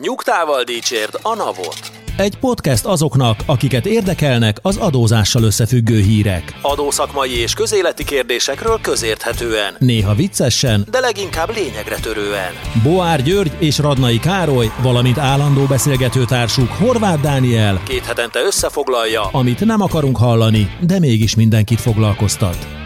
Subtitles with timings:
[0.00, 1.92] Nyugtával dícsérd a Navot.
[2.16, 6.54] Egy podcast azoknak, akiket érdekelnek az adózással összefüggő hírek.
[6.62, 9.76] Adószakmai és közéleti kérdésekről közérthetően.
[9.78, 12.52] Néha viccesen, de leginkább lényegre törően.
[12.82, 19.80] Boár György és Radnai Károly, valamint állandó beszélgetőtársuk Horváth Dániel, Két hetente összefoglalja, amit nem
[19.80, 22.81] akarunk hallani, de mégis mindenkit foglalkoztat.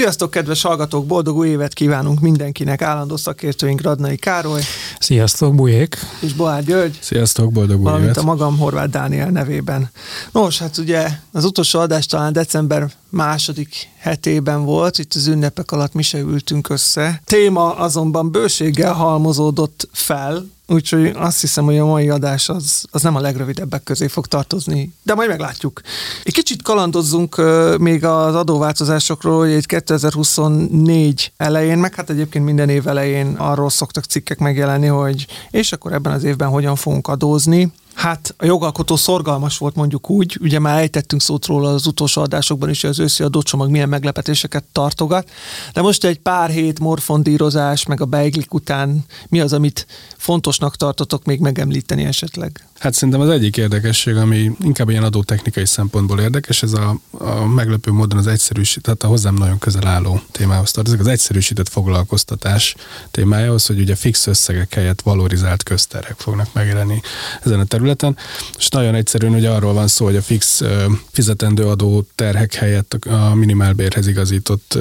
[0.00, 1.06] Sziasztok, kedves hallgatók!
[1.06, 2.82] Boldog új évet kívánunk mindenkinek!
[2.82, 4.60] Állandó szakértőink Radnai Károly
[4.98, 5.96] Sziasztok, Bujék!
[6.20, 8.22] és Boár György, Sziasztok, boldog új valamint évet!
[8.22, 9.90] a magam Horváth Dániel nevében.
[10.32, 15.92] Nos, hát ugye az utolsó adás talán december második hetében volt, itt az ünnepek alatt
[15.92, 17.22] mi se ültünk össze.
[17.24, 23.16] Téma azonban bőséggel halmozódott fel, úgyhogy azt hiszem, hogy a mai adás az, az nem
[23.16, 25.80] a legrövidebbek közé fog tartozni, de majd meglátjuk.
[26.24, 32.68] Egy kicsit kalandozzunk ö, még az adóváltozásokról, hogy egy 2024 elején, meg hát egyébként minden
[32.68, 37.72] év elején arról szoktak cikkek megjelenni, hogy és akkor ebben az évben hogyan fogunk adózni.
[37.94, 42.70] Hát a jogalkotó szorgalmas volt mondjuk úgy, ugye már ejtettünk szót róla az utolsó adásokban
[42.70, 45.30] is, hogy az őszi adócsomag milyen meglepetéseket tartogat,
[45.72, 51.24] de most egy pár hét morfondírozás, meg a beiglik után mi az, amit fontosnak tartotok
[51.24, 52.69] még megemlíteni esetleg?
[52.80, 57.90] Hát szerintem az egyik érdekesség, ami inkább ilyen adótechnikai szempontból érdekes, ez a, a meglepő
[57.90, 62.74] módon az egyszerűsített, tehát a hozzám nagyon közel álló témához tartozik, az egyszerűsített foglalkoztatás
[63.10, 67.00] témájához, hogy ugye fix összegek helyett valorizált közterek fognak megjelenni
[67.44, 68.16] ezen a területen.
[68.58, 70.62] És nagyon egyszerűen ugye arról van szó, hogy a fix
[71.10, 74.78] fizetendő adó terhek helyett a minimálbérhez igazított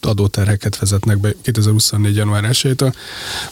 [0.00, 2.16] adóterheket vezetnek be 2024.
[2.16, 2.76] január 1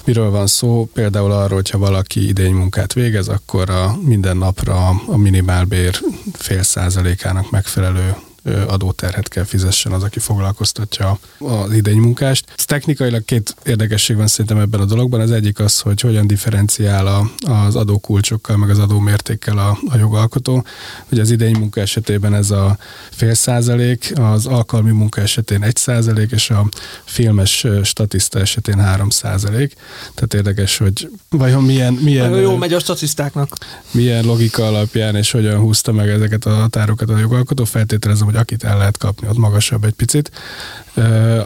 [0.04, 0.88] Miről van szó?
[0.92, 6.00] Például arról, hogyha valaki idény munkát végez, akkor a minden napra a minimálbér
[6.32, 8.16] fél százalékának megfelelő
[8.66, 12.52] adóterhet kell fizessen az, aki foglalkoztatja az idény munkást.
[12.56, 15.20] Ez technikailag két érdekesség van szerintem ebben a dologban.
[15.20, 20.64] Az egyik az, hogy hogyan differenciál a, az adókulcsokkal, meg az adómértékkel a, a jogalkotó.
[21.12, 22.78] Ugye az idény munka esetében ez a
[23.10, 26.68] fél százalék, az alkalmi munka esetén egy százalék, és a
[27.04, 29.74] filmes statiszta esetén három százalék.
[30.14, 33.56] Tehát érdekes, hogy vajon milyen, milyen, Nagyon jó megy a statisztáknak.
[33.90, 37.64] milyen logika alapján és hogyan húzta meg ezeket a határokat a jogalkotó.
[37.64, 40.30] Feltételezem, hogy akit el lehet kapni, ott magasabb egy picit.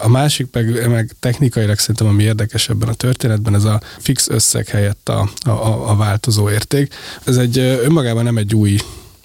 [0.01, 4.69] A másik meg, meg technikailag szerintem, ami érdekes ebben a történetben, ez a fix összeg
[4.69, 5.51] helyett a, a,
[5.91, 6.95] a- változó érték.
[7.25, 8.79] Ez egy önmagában nem egy új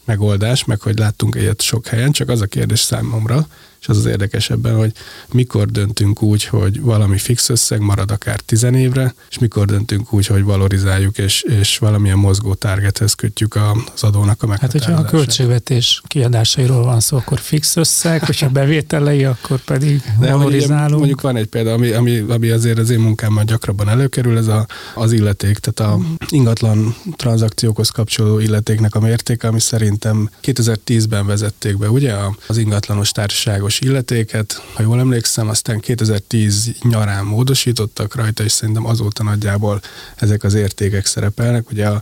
[0.05, 3.47] megoldás, meg hogy láttunk ilyet sok helyen, csak az a kérdés számomra,
[3.85, 4.91] és az az érdekesebben, hogy
[5.31, 10.43] mikor döntünk úgy, hogy valami fix összeg marad akár tizenévre, és mikor döntünk úgy, hogy
[10.43, 15.09] valorizáljuk, és, és valamilyen mozgó targethez kötjük az adónak a Hát, hogyha a meghatározását.
[15.09, 20.97] költségvetés kiadásairól van szó, akkor fix összeg, hogyha bevételei, akkor pedig De ugye valorizálunk.
[20.97, 24.65] mondjuk van egy példa, ami, ami, ami azért az én munkámmal gyakrabban előkerül, ez a,
[24.95, 31.89] az illeték, tehát a ingatlan tranzakciókhoz kapcsolódó illetéknek a mértéke, ami szerintem 2010-ben vezették be,
[31.89, 32.13] ugye,
[32.47, 39.23] az ingatlanos társaságos illetéket, ha jól emlékszem, aztán 2010 nyarán módosítottak rajta, és szerintem azóta
[39.23, 39.81] nagyjából
[40.15, 41.71] ezek az értékek szerepelnek.
[41.71, 42.01] Ugye a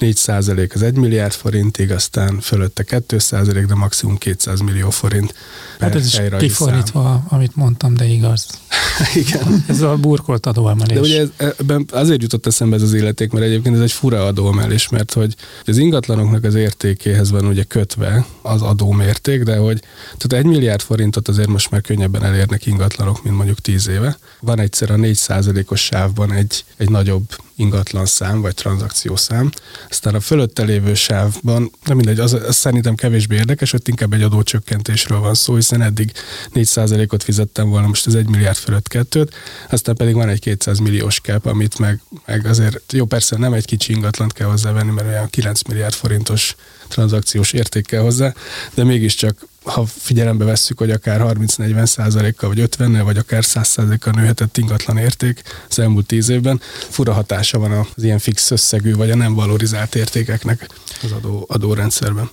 [0.00, 5.34] 4% az 1 milliárd forintig, aztán fölötte 2% de maximum 200 millió forint.
[5.80, 6.66] Hát ez is helyrajzi szám.
[6.66, 8.46] kifordítva, amit mondtam, de igaz.
[9.24, 9.64] Igen.
[9.68, 10.94] Ez a burkolt adóemelés.
[10.94, 14.26] De ugye ez, ebben azért jutott eszembe ez az illeték, mert egyébként ez egy fura
[14.26, 15.34] adóemelés, mert hogy
[15.66, 19.80] az ingatlanoknak az értékéhez van ugye kötve az adómérték, de hogy
[20.16, 20.80] tehát egy milliárd
[21.14, 24.18] forintot azért most már könnyebben elérnek ingatlanok, mint mondjuk tíz éve.
[24.40, 27.24] Van egyszer a 4%-os sávban egy, egy nagyobb
[27.56, 29.50] ingatlan szám, vagy tranzakciószám,
[29.90, 34.22] aztán a fölötte lévő sávban, nem mindegy, az, az szerintem kevésbé érdekes, ott inkább egy
[34.22, 36.12] adócsökkentésről van szó, hiszen eddig
[36.54, 39.34] 4%-ot fizettem volna, most ez 1 milliárd fölött kettőt,
[39.70, 43.64] aztán pedig van egy 200 milliós cap, amit meg, meg azért, jó persze nem egy
[43.64, 46.56] kicsi ingatlant kell hozzávenni, mert olyan 9 milliárd forintos
[46.94, 48.32] tranzakciós érték kell hozzá,
[48.74, 54.12] de mégiscsak ha figyelembe vesszük, hogy akár 30-40 százalékkal, vagy 50 vagy akár 100 százalékkal
[54.12, 59.10] nőhetett ingatlan érték az elmúlt 10 évben, fura hatása van az ilyen fix összegű, vagy
[59.10, 60.68] a nem valorizált értékeknek
[61.02, 62.30] az adó, adórendszerben.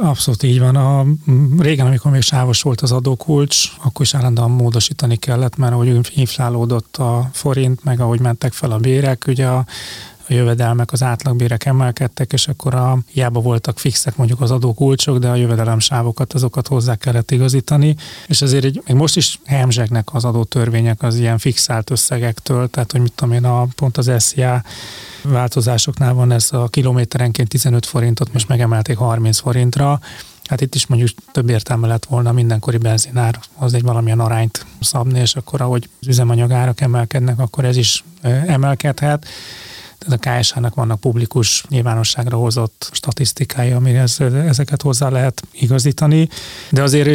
[0.00, 0.76] Abszolút így van.
[0.76, 1.04] A,
[1.58, 6.96] régen, amikor még sávos volt az adókulcs, akkor is állandóan módosítani kellett, mert ahogy inflálódott
[6.96, 9.64] a forint, meg ahogy mentek fel a bérek, ugye a
[10.28, 15.28] a jövedelmek, az átlagbérek emelkedtek, és akkor a, hiába voltak fixek mondjuk az adókulcsok, de
[15.28, 21.02] a jövedelemsávokat azokat hozzá kellett igazítani, és ezért egy, még most is hemzsegnek az adótörvények
[21.02, 24.62] az ilyen fixált összegektől, tehát hogy mit tudom én, a, pont az SZIA
[25.22, 30.00] változásoknál van ez a kilométerenként 15 forintot, most megemelték 30 forintra,
[30.44, 35.20] Hát itt is mondjuk több értelme lett volna mindenkori benzinár, az egy valamilyen arányt szabni,
[35.20, 38.04] és akkor ahogy az üzemanyagárak emelkednek, akkor ez is
[38.46, 39.26] emelkedhet.
[39.98, 46.28] Tehát a KSH-nak vannak publikus nyilvánosságra hozott statisztikái, amihez ezeket hozzá lehet igazítani.
[46.70, 47.08] De azért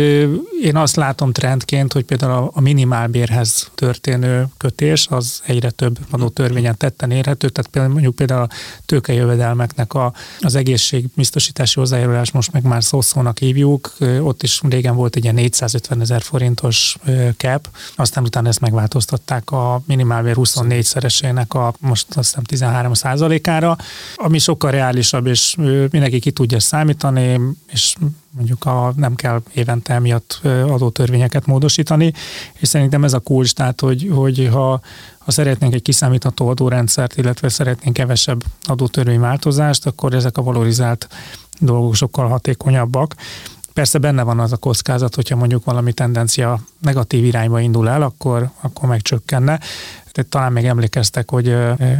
[0.61, 7.11] én azt látom trendként, hogy például a minimálbérhez történő kötés az egyre több adótörvényen tetten
[7.11, 8.49] érhető, tehát például mondjuk például a
[8.85, 15.23] tőkejövedelmeknek a, az egészségbiztosítási hozzájárulás most meg már szószónak hívjuk, ott is régen volt egy
[15.23, 16.97] ilyen 450 ezer forintos
[17.37, 23.77] cap, aztán utána ezt megváltoztatták a minimálbér 24-szeresének a most azt hiszem 13 százalékára,
[24.15, 25.55] ami sokkal reálisabb, és
[25.91, 27.39] mindenki ki tudja számítani,
[27.71, 27.95] és
[28.35, 32.13] mondjuk a, nem kell évente emiatt adótörvényeket módosítani,
[32.53, 34.81] és szerintem ez a kulcs, tehát hogy, hogy ha,
[35.17, 41.07] ha szeretnénk egy kiszámítható adórendszert, illetve szeretnénk kevesebb adótörvényváltozást, akkor ezek a valorizált
[41.59, 43.15] dolgok sokkal hatékonyabbak.
[43.79, 48.49] Persze benne van az a kockázat, hogyha mondjuk valami tendencia negatív irányba indul el, akkor,
[48.61, 49.59] akkor megcsökkenne.
[50.11, 51.47] Tehát talán még emlékeztek, hogy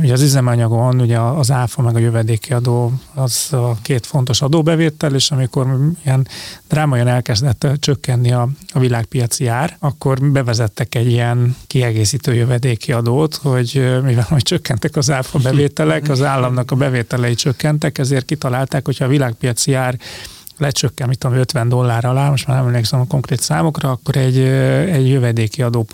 [0.02, 5.14] ugye az üzemanyagon ugye az áfa meg a jövedéki adó az a két fontos adóbevétel,
[5.14, 5.68] és amikor
[6.06, 6.28] ilyen
[6.68, 14.00] drámaian elkezdett csökkenni a, a világpiaci ár, akkor bevezettek egy ilyen kiegészítő jövedéki adót, hogy
[14.04, 19.10] mivel hogy csökkentek az áfa bevételek, az államnak a bevételei csökkentek, ezért kitalálták, hogyha a
[19.10, 19.98] világpiaci ár
[20.60, 24.40] lecsökken, mit tudom, 50 dollár alá, most már nem emlékszem a konkrét számokra, akkor egy,
[24.90, 25.88] egy jövedéki adó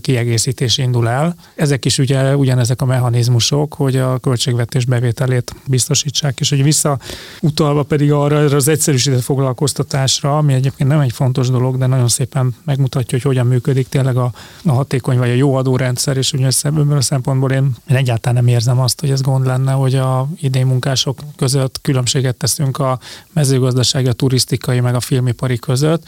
[0.00, 1.34] kiegészítés indul el.
[1.54, 6.98] Ezek is ugye ugyanezek a mechanizmusok, hogy a költségvetés bevételét biztosítsák, és hogy vissza
[7.40, 12.54] utalva pedig arra az egyszerűsített foglalkoztatásra, ami egyébként nem egy fontos dolog, de nagyon szépen
[12.64, 14.32] megmutatja, hogy hogyan működik tényleg a,
[14.64, 18.54] a hatékony vagy a jó adórendszer, és ugye ebből a szempontból én, én egyáltalán nem
[18.54, 22.98] érzem azt, hogy ez gond lenne, hogy a idén munkások között különbséget teszünk a
[23.32, 26.02] mezőgazdaság gazdasági, a turisztikai, meg a filmipari között,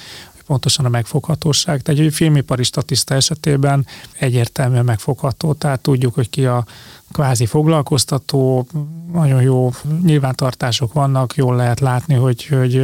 [0.46, 1.82] pontosan a megfoghatóság.
[1.82, 3.86] Tehát egy filmipari statiszta esetében
[4.18, 6.64] egyértelműen megfogható, tehát tudjuk, hogy ki a
[7.12, 8.66] kvázi foglalkoztató,
[9.12, 12.82] nagyon jó nyilvántartások vannak, jól lehet látni, hogy, hogy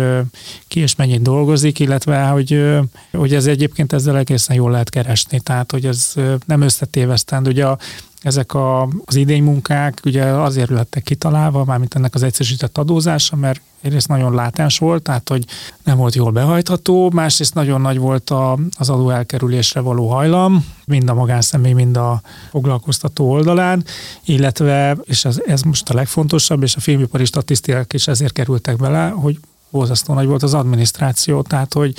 [0.68, 2.80] ki és mennyit dolgozik, illetve hogy,
[3.12, 6.12] hogy ez egyébként ezzel egészen jól lehet keresni, tehát hogy ez
[6.46, 7.48] nem összetévesztend.
[7.48, 7.78] Ugye a
[8.22, 14.08] ezek a, az idénymunkák ugye azért lettek kitalálva, mármint ennek az egyszerűsített adózása, mert egyrészt
[14.08, 15.44] nagyon látás volt, tehát hogy
[15.84, 21.08] nem volt jól behajtható, másrészt nagyon nagy volt a, az adó elkerülésre való hajlam, mind
[21.08, 22.20] a magánszemély, mind a
[22.50, 23.84] foglalkoztató oldalán,
[24.24, 29.08] illetve, és ez, ez most a legfontosabb, és a filmipari statisztikák is ezért kerültek bele,
[29.08, 29.38] hogy
[29.72, 31.94] borzasztó nagy volt az adminisztráció, tehát hogy,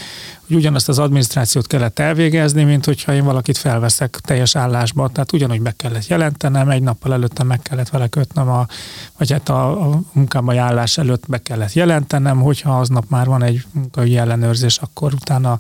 [0.47, 5.61] hogy ugyanazt az adminisztrációt kellett elvégezni, mint hogyha én valakit felveszek teljes állásba, tehát ugyanúgy
[5.61, 8.65] be kellett jelentenem, egy nappal előtte meg kellett vele kötnöm, a,
[9.17, 13.65] vagy hát a, a munkába állás előtt be kellett jelentenem, hogyha aznap már van egy
[13.71, 15.59] munkaügyi ellenőrzés, akkor utána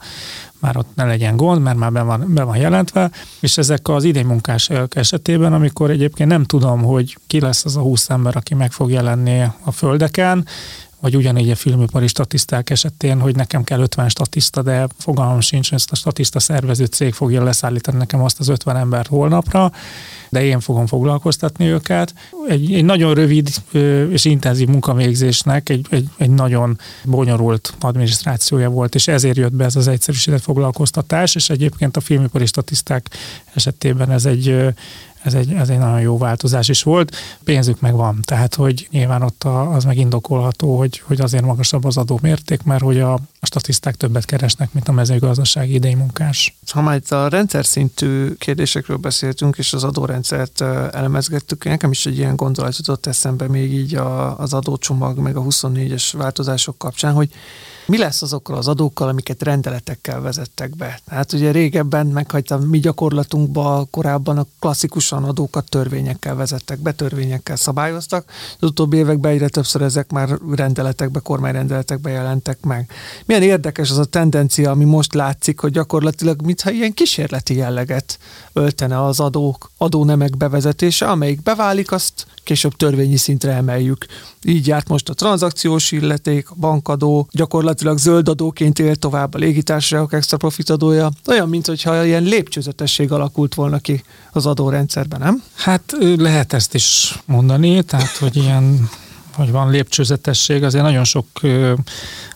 [0.63, 4.03] már ott ne legyen gond, mert már be van, be van jelentve, és ezek az
[4.03, 8.71] idénymunkás esetében, amikor egyébként nem tudom, hogy ki lesz az a 20 ember, aki meg
[8.71, 10.47] fog jelenni a földeken,
[11.03, 15.77] vagy ugyanígy a filmipari statiszták esetén, hogy nekem kell 50 statiszta, de fogalmam sincs, hogy
[15.77, 19.71] ezt a statiszta szervező cég fogja leszállítani nekem azt az 50 embert holnapra,
[20.29, 22.13] de én fogom foglalkoztatni őket.
[22.47, 23.49] Egy, egy nagyon rövid
[24.09, 29.75] és intenzív munkavégzésnek egy, egy, egy nagyon bonyolult adminisztrációja volt, és ezért jött be ez
[29.75, 33.09] az egyszerűsített foglalkoztatás, és egyébként a filmipari statiszták
[33.53, 34.73] esetében ez egy
[35.23, 37.15] ez egy, ez egy nagyon jó változás is volt.
[37.43, 41.97] Pénzük meg van, tehát hogy nyilván ott az meg indokolható, hogy, hogy azért magasabb az
[41.97, 46.57] adó mérték, mert hogy a, a statiszták többet keresnek, mint a mezőgazdasági idei munkás.
[46.71, 52.17] Ha már itt a rendszer szintű kérdésekről beszéltünk, és az adórendszert elemezgettük, nekem is egy
[52.17, 57.29] ilyen gondolat jutott eszembe még így a, az adócsomag, meg a 24-es változások kapcsán, hogy
[57.85, 60.99] mi lesz azokkal az adókkal, amiket rendeletekkel vezettek be?
[61.05, 68.25] Tehát ugye régebben, meghagytam mi gyakorlatunkban korábban a klasszikusan adókat törvényekkel vezettek be, törvényekkel szabályoztak.
[68.59, 72.91] Az utóbbi években egyre többször ezek már rendeletekbe, kormányrendeletekbe jelentek meg.
[73.25, 78.19] Milyen érdekes az a tendencia, ami most látszik, hogy gyakorlatilag mintha ilyen kísérleti jelleget
[78.53, 84.05] öltene az adók, adónemek bevezetése, amelyik beválik, azt később törvényi szintre emeljük.
[84.43, 90.13] Így járt most a tranzakciós illeték, a bankadó, gyakorlatilag zöld adóként él tovább a légitársaságok
[90.13, 91.11] extra profit adója.
[91.27, 91.67] Olyan, mint
[92.05, 95.43] ilyen lépcsőzetesség alakult volna ki az adórendszerben, nem?
[95.55, 98.89] Hát lehet ezt is mondani, tehát hogy ilyen
[99.33, 101.25] hogy van lépcsőzetesség, azért nagyon sok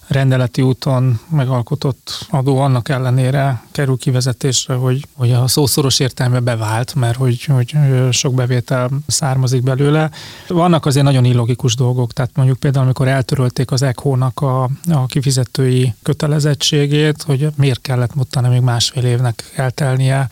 [0.08, 7.18] rendeleti úton megalkotott adó annak ellenére kerül kivezetésre, hogy, hogy a szószoros értelme bevált, mert
[7.18, 7.76] hogy, hogy
[8.12, 10.12] sok bevétel származik belőle.
[10.48, 15.94] Vannak azért nagyon illogikus dolgok, tehát mondjuk például, amikor eltörölték az ECHO-nak a, a kifizetői
[16.04, 20.28] kötelezettségét, hogy miért kellett utána még másfél évnek eltelnie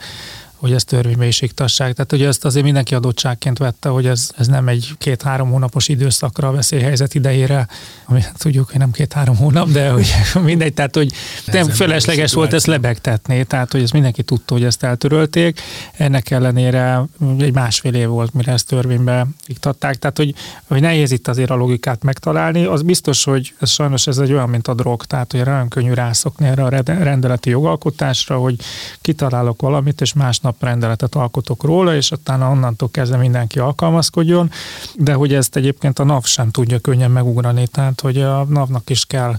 [0.56, 1.92] hogy ezt törvénybe is iktassák.
[1.92, 6.48] Tehát ugye ezt azért mindenki adottságként vette, hogy ez, ez nem egy két-három hónapos időszakra
[6.48, 7.68] a veszélyhelyzet idejére,
[8.04, 11.12] ami hát tudjuk, hogy nem két-három hónap, de hogy mindegy, tehát hogy
[11.46, 15.60] nem felesleges volt ezt lebegtetni, tehát hogy ez mindenki tudta, hogy ezt eltörölték.
[15.96, 17.02] Ennek ellenére
[17.38, 20.34] egy másfél év volt, mire ezt törvénybe iktatták, tehát hogy,
[20.66, 22.64] hogy nehéz itt azért a logikát megtalálni.
[22.64, 25.92] Az biztos, hogy ez sajnos ez egy olyan, mint a drog, tehát hogy nagyon könnyű
[25.92, 28.56] rászokni erre a rendeleti jogalkotásra, hogy
[29.00, 30.12] kitalálok valamit, és
[30.46, 34.50] másnap rendeletet alkotok róla, és utána onnantól kezdve mindenki alkalmazkodjon,
[34.94, 39.04] de hogy ezt egyébként a NAV sem tudja könnyen megugrani, tehát hogy a NAV-nak is
[39.04, 39.34] kell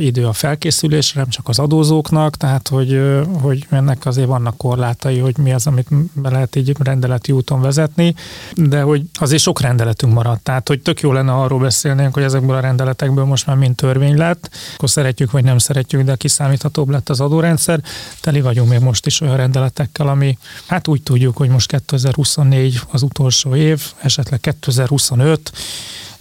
[0.00, 3.00] idő a felkészülésre, nem csak az adózóknak, tehát hogy,
[3.40, 8.14] hogy ennek azért vannak korlátai, hogy mi az, amit be lehet így rendeleti úton vezetni,
[8.54, 12.56] de hogy azért sok rendeletünk maradt, tehát hogy tök jó lenne arról beszélnénk, hogy ezekből
[12.56, 17.08] a rendeletekből most már mind törvény lett, akkor szeretjük vagy nem szeretjük, de kiszámíthatóbb lett
[17.08, 17.82] az adórendszer.
[18.20, 23.02] Teli vagyunk még most is olyan rendeletekkel, ami hát úgy tudjuk, hogy most 2024 az
[23.02, 25.52] utolsó év, esetleg 2025,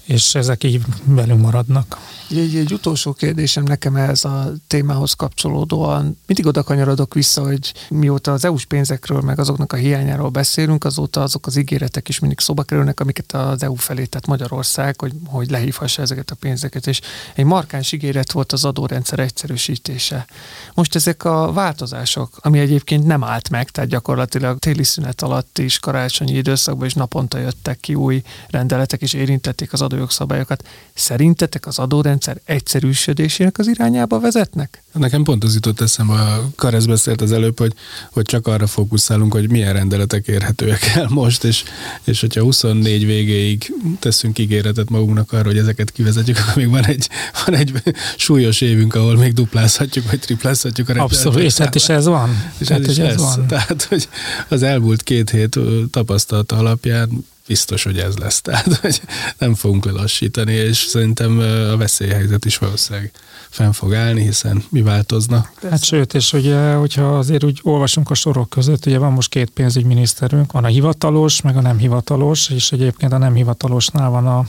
[0.03, 1.97] és ezek így velünk maradnak.
[2.29, 6.17] Egy, egy utolsó kérdésem nekem ehhez a témához kapcsolódóan.
[6.25, 11.21] Mindig oda kanyarodok vissza, hogy mióta az EU-s pénzekről, meg azoknak a hiányáról beszélünk, azóta
[11.21, 15.49] azok az ígéretek is mindig szóba kerülnek, amiket az EU felé tett Magyarország, hogy, hogy
[15.49, 16.87] lehívhassa ezeket a pénzeket.
[16.87, 17.01] És
[17.35, 20.25] egy markáns ígéret volt az adórendszer egyszerűsítése.
[20.73, 25.79] Most ezek a változások, ami egyébként nem állt meg, tehát gyakorlatilag téli szünet alatt is,
[25.79, 30.67] karácsonyi időszakban is naponta jöttek ki új rendeletek, és érintették az adójogszabályokat.
[30.93, 34.83] Szerintetek az adórendszer rendszer egyszerűsödésének az irányába vezetnek?
[34.93, 37.73] Nekem pont az jutott eszembe, a Karesz beszélt az előbb, hogy,
[38.11, 41.63] hogy csak arra fókuszálunk, hogy milyen rendeletek érhetőek el most, és,
[42.03, 47.09] és hogyha 24 végéig teszünk ígéretet magunknak arra, hogy ezeket kivezetjük, akkor még van egy,
[47.45, 47.81] van egy
[48.17, 52.43] súlyos évünk, ahol még duplázhatjuk, vagy triplázhatjuk a Abszolút, és hát is ez van.
[52.57, 53.47] És tehát, ez is ez van.
[53.47, 54.09] Tehát, hogy
[54.47, 55.59] az elmúlt két hét
[55.91, 58.41] tapasztalata alapján biztos, hogy ez lesz.
[58.47, 59.01] Tehát, hogy
[59.37, 61.39] nem fogunk lelassítani, és szerintem
[61.71, 63.11] a veszélyhelyzet is valószínűleg
[63.49, 65.45] fenn fog állni, hiszen mi változna.
[65.69, 69.49] Hát sőt, és ugye, hogyha azért úgy olvasunk a sorok között, ugye van most két
[69.49, 74.45] pénzügyminiszterünk, van a hivatalos, meg a nem hivatalos, és egyébként a nem hivatalosnál van a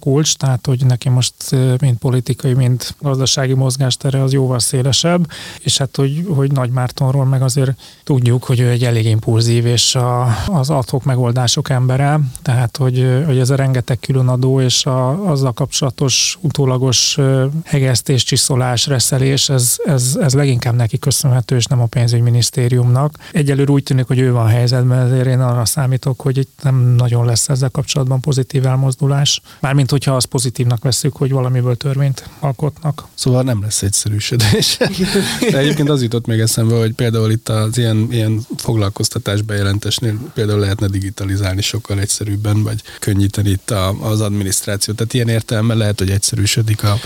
[0.00, 1.34] kulcs, tehát hogy neki most
[1.80, 7.42] mind politikai, mind gazdasági mozgástere az jóval szélesebb, és hát hogy, hogy Nagy Mártonról meg
[7.42, 13.22] azért tudjuk, hogy ő egy elég impulzív és a, az adhok megoldások embere, tehát hogy,
[13.26, 17.18] hogy ez a rengeteg különadó és a, azzal kapcsolatos utólagos
[17.64, 23.18] hegesztés, csiszolás, reszelés, ez, ez, ez leginkább neki köszönhető, és nem a pénzügyminisztériumnak.
[23.32, 27.24] Egyelőre úgy tűnik, hogy ő van helyzetben, ezért én arra számítok, hogy itt nem nagyon
[27.24, 29.40] lesz ezzel kapcsolatban pozitív elmozdulás.
[29.60, 33.06] Mármint, hogyha azt pozitívnak veszük, hogy valamiből törvényt alkotnak.
[33.14, 34.76] Szóval nem lesz egyszerűsödés.
[35.50, 40.58] De egyébként az jutott még eszembe, hogy például itt az ilyen, ilyen foglalkoztatás bejelentésnél például
[40.58, 44.96] lehetne digitalizálni sokkal egyszerűbben, vagy könnyíteni itt a, az adminisztrációt.
[44.96, 46.96] Tehát ilyen értelme lehet, hogy egyszerűsödik a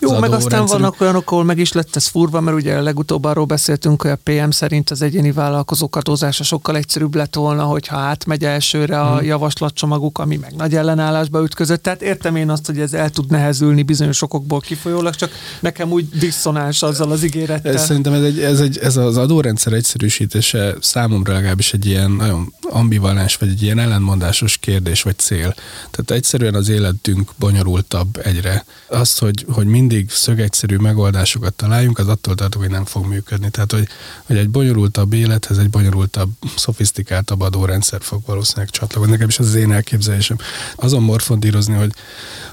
[0.00, 3.44] Jó, meg aztán vannak olyanok, ahol meg is lett ez furva, mert ugye legutóbb arról
[3.44, 8.44] beszéltünk, hogy a PM szerint az egyéni vállalkozók adózása sokkal egyszerűbb lett volna, hogyha átmegy
[8.44, 9.26] elsőre a hmm.
[9.26, 11.82] javaslatcsomaguk, ami meg nagy ellenállásba ütközött.
[11.82, 16.08] Tehát értem én azt, hogy ez el tud nehezülni bizonyos okokból kifolyólag, csak nekem úgy
[16.08, 17.72] diszonáns azzal az ígérettel.
[17.72, 22.52] Ez, szerintem ez, egy, ez, egy, ez az adórendszer egyszerűsítése számomra legalábbis egy ilyen nagyon
[22.70, 25.54] ambivalens, vagy egy ilyen ellenmondásos kérdés vagy cél.
[25.90, 28.64] Tehát egyszerűen az életünk bonyolultabb egyre.
[28.88, 33.50] Azt, hogy, hogy mindig szögegyszerű megoldásokat találjunk, az attól tartok, hogy nem fog működni.
[33.50, 33.88] Tehát, hogy,
[34.26, 39.12] hogy egy bonyolultabb élethez egy bonyolultabb, szofisztikáltabb adórendszer fog valószínűleg csatlakozni.
[39.12, 40.36] Nekem is az, az én elképzelésem.
[40.76, 41.92] Azon morfondírozni, hogy,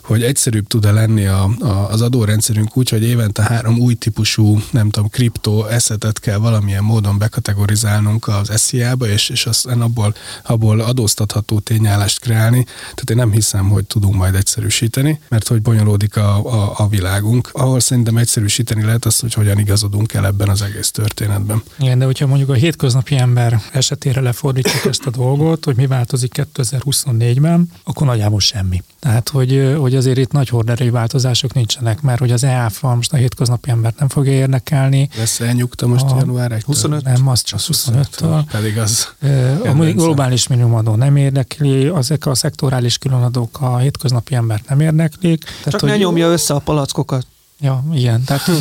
[0.04, 4.90] hogy egyszerűbb tud-e lenni a, a, az adórendszerünk úgy, hogy évente három új típusú, nem
[4.90, 11.60] tudom, kriptó eszetet kell valamilyen módon bekategorizálnunk az SZIA-ba, és, és aztán abból, abból adóztatható
[11.60, 12.64] tényállást kreálni.
[12.64, 17.50] Tehát én nem hiszem, hogy tudunk majd egyszerűsíteni, mert hogy bonyolódik a, a, a világunk.
[17.52, 21.64] Ahol szerintem egyszerűsíteni lehet az, hogy hogyan igazodunk el ebben az egész történetben.
[21.80, 26.48] Igen, de hogyha mondjuk a hétköznapi ember esetére lefordítjuk ezt a dolgot, hogy mi változik
[26.54, 28.84] 2024-ben, akkor nagyjából semmi.
[29.00, 33.18] Tehát, hogy, hogy azért itt nagy horderejű változások nincsenek, mert hogy az EÁFA most a
[33.18, 35.10] hétköznapi embert nem fogja érdekelni.
[35.18, 37.04] Lesz elnyugta most a, január 1 25?
[37.04, 38.42] Nem, az csak 25-től.
[38.52, 39.08] Pedig az.
[39.64, 45.44] A globális minimumadó nem érdekli, ezek a szektorális különadók a hétköznapi embert nem érdeklik.
[45.44, 47.26] Tehát, csak hogy, ne nyomja össze a palackokat.
[47.62, 48.24] Ja, igen.
[48.24, 48.50] Tehát,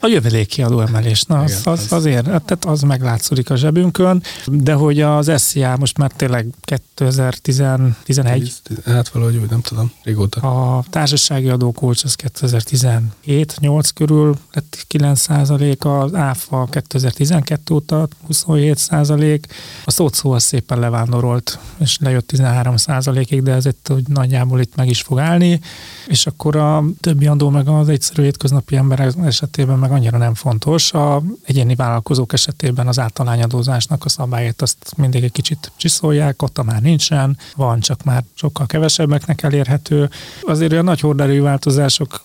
[0.00, 5.00] A jöveléki adóemelés, na az, az, azért, hát tehát az meglátszódik a zsebünkön, de hogy
[5.00, 8.52] az SZIA most már tényleg 2011.
[8.84, 10.40] Hát valahogy úgy, nem tudom, régóta.
[10.40, 19.46] A társasági adókulcs az 2017-8 körül lett 9 százalék, az ÁFA 2012 óta 27 százalék,
[19.84, 24.76] a szótszó az szépen levándorolt, és lejött 13 százalékig, de ez itt hogy nagyjából itt
[24.76, 25.60] meg is fog állni,
[26.06, 30.92] és akkor a többi adó meg az egyszerű hétköznapi emberek esetében meg annyira nem fontos.
[30.92, 36.82] A egyéni vállalkozók esetében az általányadózásnak a szabályát azt mindig egy kicsit csiszolják, ott már
[36.82, 40.10] nincsen, van, csak már sokkal kevesebbeknek elérhető.
[40.42, 42.24] Azért olyan nagy horderejű változások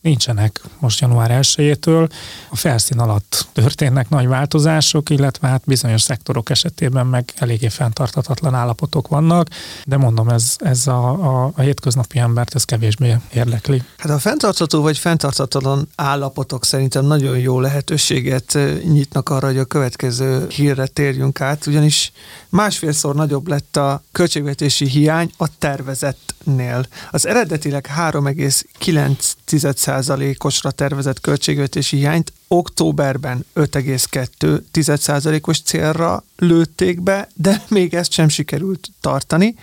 [0.00, 2.10] nincsenek most január 1-től.
[2.50, 9.08] A felszín alatt történnek nagy változások, illetve hát bizonyos szektorok esetében meg eléggé fenntartatatlan állapotok
[9.08, 9.48] vannak,
[9.84, 13.82] de mondom, ez, ez a, a, a hétköznapi embert ez kevésbé érdekli.
[13.96, 20.46] Hát a fenntartható vagy fenntarthatatlan állapotok szerintem nagyon jó lehetőséget nyitnak arra, hogy a következő
[20.48, 22.12] hírre térjünk át, ugyanis
[22.48, 26.86] másfélszor nagyobb lett a költségvetési hiány a tervezettnél.
[27.10, 38.28] Az eredetileg 3,9%-osra tervezett költségvetési hiányt októberben 5,2%-os célra lőtték be, de még ezt sem
[38.28, 39.54] sikerült tartani.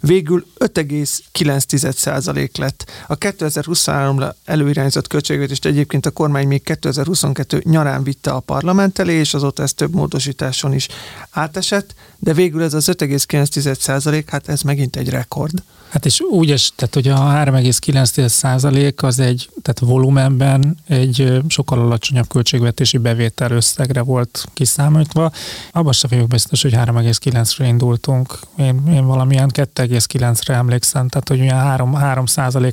[0.00, 2.90] Végül 5,9% lett.
[3.06, 9.34] A 2023-ra előirányzott költségvetést egyébként a kormány még 2022 nyarán vitte a parlament elé, és
[9.34, 10.88] azóta ez több módosításon is
[11.30, 15.62] átesett, de végül ez az 5,9% hát ez megint egy rekord.
[15.88, 22.28] Hát és úgy is, tehát hogy a 3,9% az egy, tehát volumenben egy sokkal alacsonyabb
[22.38, 25.30] költségvetési bevétel összegre volt kiszámítva.
[25.72, 28.38] Abban sem vagyok biztos, hogy 3,9-re indultunk.
[28.56, 32.24] Én, én valamilyen 2,9-re emlékszem, tehát hogy olyan 3, 3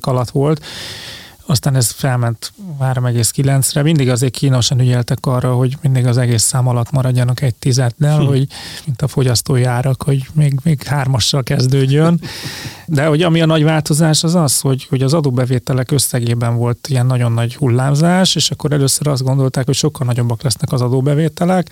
[0.01, 0.65] alatt volt
[1.45, 3.81] aztán ez felment 3,9-re.
[3.81, 8.25] Mindig azért kínosan ügyeltek arra, hogy mindig az egész szám alatt maradjanak egy tizeddel, hm.
[8.25, 8.47] hogy
[8.85, 12.21] mint a fogyasztói árak, hogy még, még hármassal kezdődjön.
[12.85, 17.05] De hogy ami a nagy változás az az, hogy, hogy az adóbevételek összegében volt ilyen
[17.05, 21.69] nagyon nagy hullámzás, és akkor először azt gondolták, hogy sokkal nagyobbak lesznek az adóbevételek,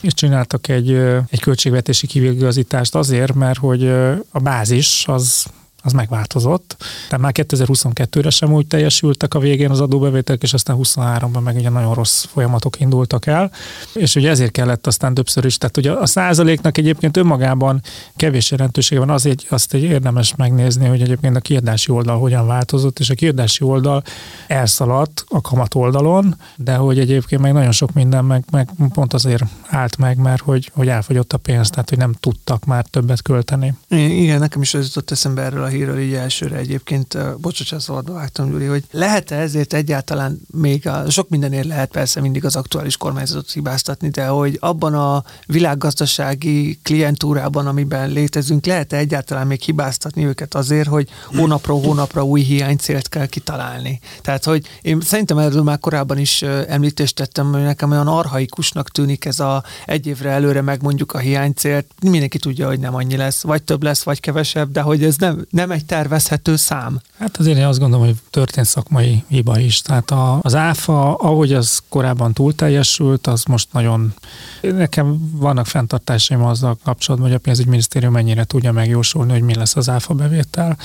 [0.00, 0.90] és csináltak egy,
[1.28, 3.88] egy költségvetési kivigazítást azért, mert hogy
[4.30, 5.46] a bázis az
[5.84, 6.76] az megváltozott.
[7.08, 11.68] Tehát már 2022-re sem úgy teljesültek a végén az adóbevételek, és aztán 23-ban meg ugye
[11.68, 13.50] nagyon rossz folyamatok indultak el,
[13.94, 15.58] és ugye ezért kellett aztán többször is.
[15.58, 17.80] Tehát ugye a százaléknak egyébként önmagában
[18.16, 22.98] kevés jelentősége van, azért azt egy érdemes megnézni, hogy egyébként a kiadási oldal hogyan változott,
[22.98, 24.02] és a kiadási oldal
[24.46, 29.44] elszaladt a kamat oldalon, de hogy egyébként meg nagyon sok minden meg, meg pont azért
[29.68, 33.74] állt meg, mert hogy, hogy elfogyott a pénz, tehát hogy nem tudtak már többet költeni.
[33.88, 38.50] Igen, nekem is ez jutott eszembe erről a hírről így elsőre egyébként, bocsánat, szabadba vágtam,
[38.50, 43.52] Gyuri, hogy lehet-e ezért egyáltalán még a, sok mindenért lehet persze mindig az aktuális kormányzatot
[43.52, 50.88] hibáztatni, de hogy abban a világgazdasági klientúrában, amiben létezünk, lehet-e egyáltalán még hibáztatni őket azért,
[50.88, 54.00] hogy hónapról hónapra új hiánycélt kell kitalálni.
[54.20, 59.24] Tehát, hogy én szerintem erről már korábban is említést tettem, hogy nekem olyan arhaikusnak tűnik
[59.24, 61.86] ez a egy évre előre megmondjuk a hiánycélt.
[62.02, 65.46] Mindenki tudja, hogy nem annyi lesz, vagy több lesz, vagy kevesebb, de hogy ez nem,
[65.50, 67.00] nem egy tervezhető szám.
[67.18, 69.80] Hát azért én azt gondolom, hogy történt szakmai hiba is.
[69.80, 74.14] Tehát a, az áfa, ahogy az korábban túl teljesült, az most nagyon...
[74.60, 79.88] Nekem vannak fenntartásaim azzal kapcsolatban, hogy a pénzügyminisztérium mennyire tudja megjósolni, hogy mi lesz az
[79.88, 80.76] áfa bevétel.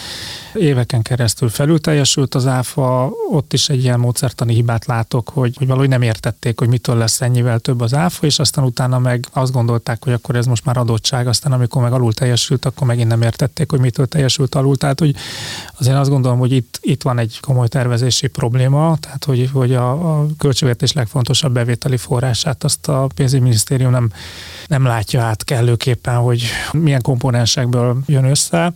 [0.54, 5.68] Éveken keresztül felül teljesült az áfa, ott is egy ilyen módszertani hibát látok, hogy, hogy
[5.68, 9.52] valahogy nem értették, hogy mitől lesz ennyivel több az áfa, és aztán utána meg azt
[9.52, 13.22] gondolták, hogy akkor ez most már adottság, aztán amikor meg alul teljesült, akkor megint nem
[13.22, 14.69] értették, hogy mitől teljesült alul.
[14.76, 15.16] Tehát, hogy
[15.80, 20.20] azért azt gondolom, hogy itt, itt van egy komoly tervezési probléma, tehát hogy, hogy a,
[20.20, 24.12] a költségvetés legfontosabb bevételi forrását azt a pénzügyminisztérium nem,
[24.68, 28.72] nem látja át kellőképpen, hogy milyen komponensekből jön össze.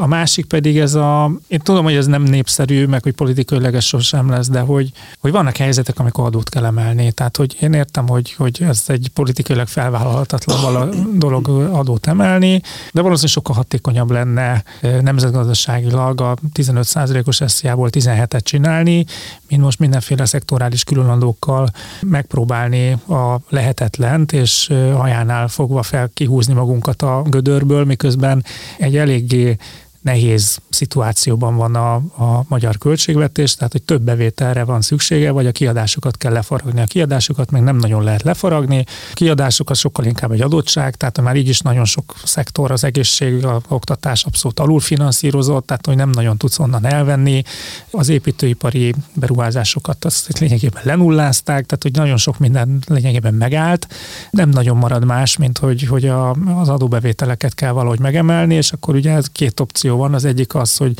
[0.00, 3.84] A másik pedig ez a, én tudom, hogy ez nem népszerű, meg hogy politikailag ez
[3.84, 7.12] sosem lesz, de hogy, hogy vannak helyzetek, amikor adót kell emelni.
[7.12, 13.32] Tehát, hogy én értem, hogy, hogy ez egy politikailag felvállalhatatlan dolog adót emelni, de valószínűleg
[13.32, 19.04] sokkal hatékonyabb lenne nemzetgazdaságilag a 15%-os SZIA-ból 17-et csinálni,
[19.48, 21.68] mint most mindenféle szektorális különadókkal
[22.00, 28.44] megpróbálni a lehetetlent, és hajánál fogva fel kihúzni magunkat a gödörből, miközben
[28.78, 29.56] egy eléggé
[30.04, 35.52] nehéz szituációban van a, a magyar költségvetés, tehát hogy több bevételre van szüksége, vagy a
[35.52, 36.80] kiadásokat kell lefaragni.
[36.80, 41.36] A kiadásokat meg nem nagyon lehet lefaragni, a kiadásokat sokkal inkább egy adottság, tehát már
[41.36, 46.36] így is nagyon sok szektor, az egészség, a oktatás abszolút alulfinanszírozott, tehát hogy nem nagyon
[46.36, 47.42] tudsz onnan elvenni.
[47.90, 53.86] Az építőipari beruházásokat azt lényegében lenullázták, tehát hogy nagyon sok minden lényegében megállt.
[54.30, 58.94] Nem nagyon marad más, mint hogy, hogy a, az adóbevételeket kell valahogy megemelni, és akkor
[58.94, 60.14] ugye ez két opció van.
[60.14, 60.94] Az egyik az, hogy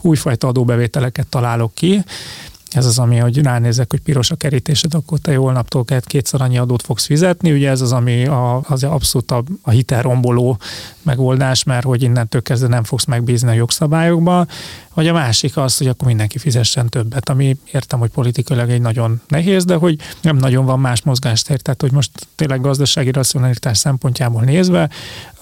[0.00, 2.04] újfajta adóbevételeket találok ki,
[2.70, 6.40] ez az, ami, hogy ránézek, hogy piros a kerítésed, akkor te jó naptól kellett kétszer
[6.40, 7.52] annyi adót fogsz fizetni.
[7.52, 10.58] Ugye ez az, ami a, az abszolút a, a hitelromboló
[11.02, 14.46] megoldás, mert hogy innentől kezdve nem fogsz megbízni a jogszabályokba.
[14.94, 19.20] Vagy a másik az, hogy akkor mindenki fizessen többet, ami értem, hogy politikailag egy nagyon
[19.28, 21.60] nehéz, de hogy nem nagyon van más mozgástér.
[21.60, 24.90] Tehát, hogy most tényleg gazdasági racionalitás szempontjából nézve,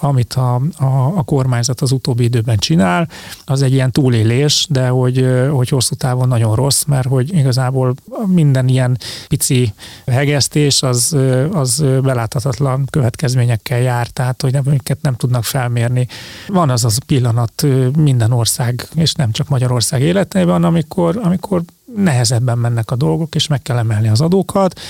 [0.01, 0.85] amit a, a,
[1.17, 3.09] a kormányzat az utóbbi időben csinál,
[3.45, 7.95] az egy ilyen túlélés, de hogy, hogy hosszú távon nagyon rossz, mert hogy igazából
[8.27, 9.73] minden ilyen pici
[10.07, 11.17] hegesztés az,
[11.53, 14.65] az beláthatatlan következményekkel jár, tehát hogy nem,
[15.01, 16.07] nem tudnak felmérni.
[16.49, 21.63] Van az az pillanat minden ország, és nem csak Magyarország életében, amikor, amikor
[21.97, 24.81] nehezebben mennek a dolgok, és meg kell emelni az adókat,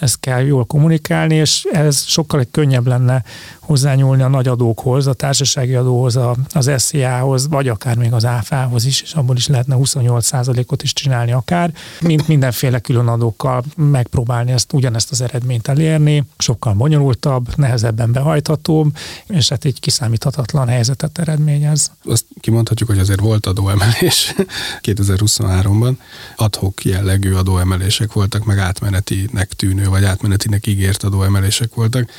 [0.00, 3.22] ezt kell jól kommunikálni, és ez sokkal könnyebb lenne
[3.70, 8.84] hozzányúlni a nagy adókhoz, a társasági adóhoz, a, az SZIA-hoz, vagy akár még az áfához
[8.84, 14.72] is, és abból is lehetne 28%-ot is csinálni akár, mint mindenféle külön adókkal megpróbálni ezt,
[14.72, 21.90] ugyanezt az eredményt elérni, sokkal bonyolultabb, nehezebben behajthatóbb, és hát így kiszámíthatatlan helyzetet eredményez.
[22.04, 24.34] Azt kimondhatjuk, hogy azért volt adóemelés
[24.86, 25.94] 2023-ban,
[26.36, 32.10] adhok jellegű adóemelések voltak, meg átmenetinek tűnő, vagy átmenetinek ígért adóemelések voltak.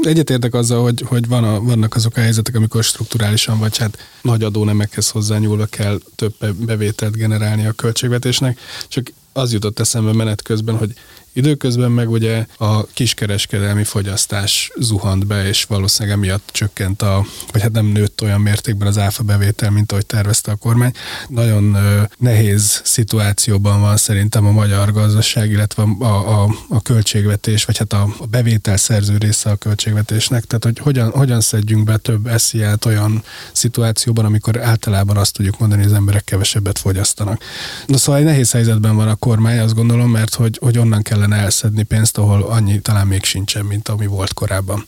[0.00, 4.42] Egyetértek azzal, hogy, hogy van a, vannak azok a helyzetek, amikor strukturálisan, vagy hát nagy
[4.42, 8.58] adónemekhez hozzányúlva kell több bevételt generálni a költségvetésnek,
[8.88, 10.94] csak az jutott eszembe menet közben, hogy
[11.32, 17.72] Időközben meg ugye a kiskereskedelmi fogyasztás zuhant be, és valószínűleg emiatt csökkent a, vagy hát
[17.72, 20.92] nem nőtt olyan mértékben az áfa bevétel, mint ahogy tervezte a kormány.
[21.28, 27.78] Nagyon ö, nehéz szituációban van szerintem a magyar gazdaság, illetve a, a, a költségvetés, vagy
[27.78, 30.44] hát a, a bevétel szerző része a költségvetésnek.
[30.44, 35.82] Tehát, hogy hogyan, hogyan szedjünk be több esziát olyan szituációban, amikor általában azt tudjuk mondani,
[35.82, 37.42] hogy az emberek kevesebbet fogyasztanak.
[37.86, 41.21] Na szóval egy nehéz helyzetben van a kormány, azt gondolom, mert hogy, hogy onnan kell
[41.22, 44.84] kellene elszedni pénzt, ahol annyi talán még sincsen, mint ami volt korábban.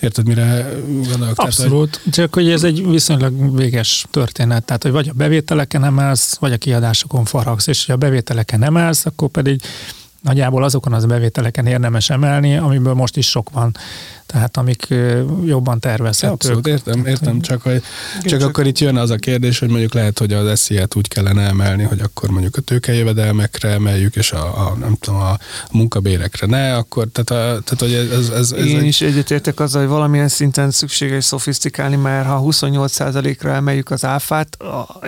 [0.00, 1.38] Érted, mire gondolok?
[1.38, 2.12] Abszolút, Tehát, hogy...
[2.12, 6.56] csak hogy ez egy viszonylag véges történet, tehát hogy vagy a bevételeken emelsz, vagy a
[6.56, 9.60] kiadásokon faragsz, és ha a bevételeken emelsz, akkor pedig
[10.20, 13.76] nagyjából azokon az bevételeken érdemes emelni, amiből most is sok van
[14.32, 14.94] tehát amik
[15.44, 16.34] jobban tervezhetők.
[16.34, 17.82] Abszolút, értem, értem, csak, hogy,
[18.22, 21.08] csak, csak akkor itt jön az a kérdés, hogy mondjuk lehet, hogy az esziát úgy
[21.08, 25.38] kellene emelni, hogy akkor mondjuk a tőkejövedelmekre emeljük, és a, a nem tudom, a
[25.70, 28.84] munkabérekre ne, akkor, tehát, a, tehát hogy ez, ez, ez Én egy...
[28.84, 34.56] is egyetértek azzal, hogy valamilyen szinten szükséges szofisztikálni, mert ha 28%-ra emeljük az áfát,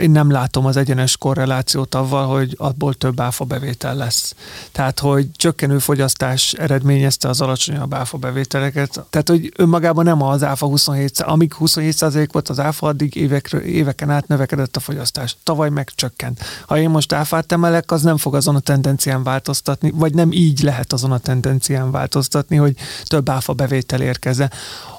[0.00, 4.34] én nem látom az egyenes korrelációt avval, hogy abból több áfa bevétel lesz.
[4.72, 10.66] Tehát, hogy csökkenő fogyasztás eredményezte az alacsonyabb áfa bevételeket, tehát, hogy önmagában nem az áfa
[10.66, 15.36] 27, amíg 27 volt az áfa, addig évekről, éveken át növekedett a fogyasztás.
[15.42, 16.40] Tavaly megcsökkent.
[16.66, 20.62] Ha én most áfát emelek, az nem fog azon a tendencián változtatni, vagy nem így
[20.62, 24.50] lehet azon a tendencián változtatni, hogy több áfa bevétel érkezze.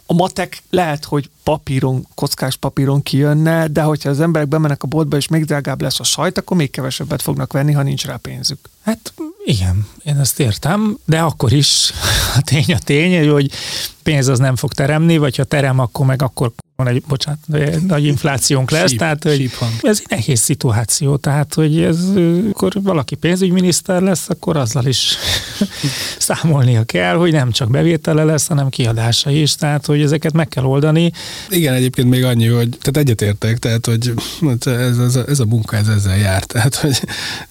[0.06, 5.18] A matek lehet, hogy papíron, kockás papíron kijönne, de hogyha az emberek bemennek a boltba,
[5.18, 8.60] és még drágább lesz a sajt, akkor még kevesebbet fognak venni, ha nincs rá pénzük.
[8.84, 9.14] Hát
[9.46, 11.92] igen, én ezt értem, de akkor is
[12.38, 13.52] a tény a tény, hogy
[14.04, 17.40] pénz az nem fog teremni, vagy ha terem, akkor meg akkor van egy, bocsánat,
[17.88, 22.00] nagy inflációnk lesz, síp, tehát hogy ez egy nehéz szituáció, tehát hogy ez,
[22.50, 25.16] akkor valaki pénzügyminiszter lesz, akkor azzal is
[26.18, 30.64] számolnia kell, hogy nem csak bevétele lesz, hanem kiadása is, tehát hogy ezeket meg kell
[30.64, 31.12] oldani.
[31.50, 34.14] Igen, egyébként még annyi, hogy tehát egyetértek, tehát hogy
[34.66, 37.02] ez, ez, ez a munka ez ezzel jár, tehát hogy,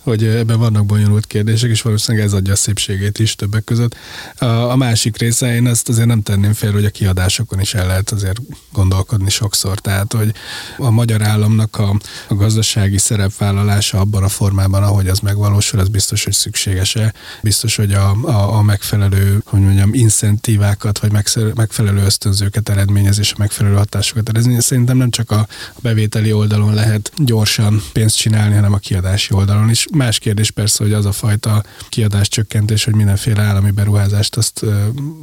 [0.01, 3.97] hogy ebben vannak bonyolult kérdések, és valószínűleg ez adja a szépségét is többek között.
[4.39, 7.87] A, a másik része, én ezt azért nem tenném fél, hogy a kiadásokon is el
[7.87, 8.41] lehet azért
[8.73, 10.35] gondolkodni sokszor, tehát hogy
[10.77, 11.97] a magyar államnak a,
[12.29, 17.93] a gazdasági szerepvállalása abban a formában, ahogy az megvalósul, az biztos, hogy szükséges-e, biztos, hogy
[17.93, 21.13] a, a, a megfelelő, hogy mondjam, incentívákat, vagy
[21.55, 24.65] megfelelő ösztönzőket eredményez, és a megfelelő hatásokat eredményez.
[24.65, 25.47] Szerintem nem csak a
[25.81, 29.87] bevételi oldalon lehet gyorsan pénzt csinálni, hanem a kiadási oldalon is.
[29.93, 34.65] Más kérdés persze, hogy az a fajta kiadás csökkentés, hogy mindenféle állami beruházást azt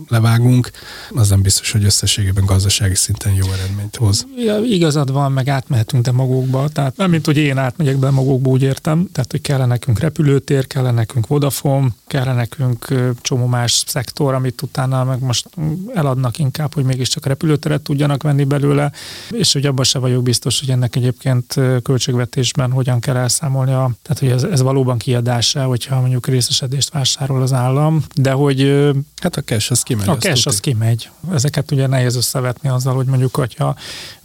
[0.08, 0.72] levágunk,
[1.10, 3.81] az nem biztos, hogy összességében gazdasági szinten jó eredmény.
[3.82, 4.28] Eredményt hoz.
[4.38, 9.08] Ja, igazad van, meg átmehetünk demagógba, tehát nem mint hogy én átmegyek demagógba, úgy értem,
[9.12, 12.88] tehát hogy kellene nekünk repülőtér, kellene nekünk Vodafone, kellene nekünk
[13.22, 15.50] csomó más szektor, amit utána meg most
[15.94, 18.92] eladnak inkább, hogy mégiscsak repülőteret tudjanak venni belőle,
[19.30, 24.20] és hogy abban se vagyok biztos, hogy ennek egyébként költségvetésben hogyan kell elszámolni, a, tehát
[24.20, 28.90] hogy ez, ez valóban kiadása, hogyha mondjuk részesedést vásárol az állam, de hogy
[29.22, 30.10] Hát a cash az kimegy.
[30.10, 31.10] A cash az kimegy.
[31.34, 33.71] Ezeket ugye nehéz összevetni azzal, hogy mondjuk, hogyha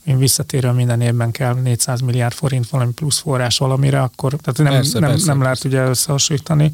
[0.04, 4.72] én visszatérő minden évben kell 400 milliárd forint valami plusz forrás valamire, akkor tehát nem,
[4.72, 6.70] persze, nem, persze, nem lehet ugye összehasonlítani.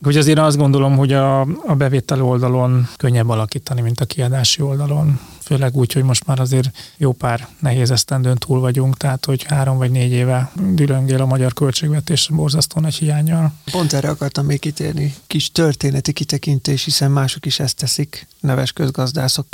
[0.00, 5.20] Hogy azért azt gondolom, hogy a, a bevétel oldalon könnyebb alakítani, mint a kiadási oldalon.
[5.46, 9.76] Főleg úgy, hogy most már azért jó pár nehéz esztendőn túl vagyunk, tehát hogy három
[9.76, 13.52] vagy négy éve dülöngél a magyar költségvetés borzasztó nagy hiányjal.
[13.70, 15.14] Pont erre akartam még kitérni.
[15.26, 19.46] Kis történeti kitekintés, hiszen mások is ezt teszik, neves közgazdászok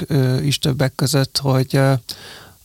[0.43, 1.77] is többek között, hogy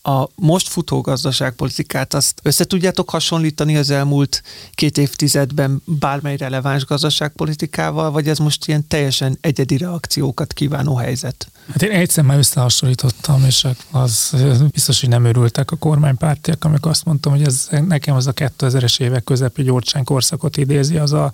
[0.01, 8.11] a most futó gazdaságpolitikát azt össze tudjátok hasonlítani az elmúlt két évtizedben bármely releváns gazdaságpolitikával,
[8.11, 11.51] vagy ez most ilyen teljesen egyedi reakciókat kívánó helyzet?
[11.71, 14.35] Hát én egyszer már összehasonlítottam, és az
[14.71, 18.99] biztos, hogy nem örültek a kormánypártiak, amikor azt mondtam, hogy ez nekem az a 2000-es
[18.99, 21.31] évek közepi gyorsány korszakot idézi, az a,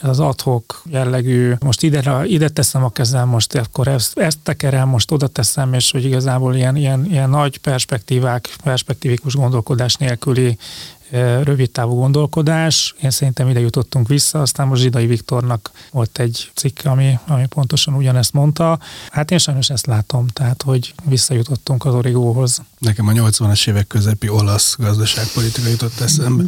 [0.00, 5.10] az adhok jellegű, most ide, ide teszem a kezem, most akkor ezt, ezt tekerem, most
[5.10, 10.58] oda teszem, és hogy igazából ilyen, ilyen, ilyen nagy perspektívák, perspektívikus gondolkodás nélküli
[11.42, 12.94] rövid távú gondolkodás.
[13.02, 17.94] Én szerintem ide jutottunk vissza, aztán most Zsidai Viktornak volt egy cikk, ami, ami pontosan
[17.94, 18.78] ugyanezt mondta.
[19.10, 22.62] Hát én sajnos ezt látom, tehát hogy visszajutottunk az origóhoz.
[22.78, 26.44] Nekem a 80-as évek közepi olasz gazdaságpolitika jutott eszembe.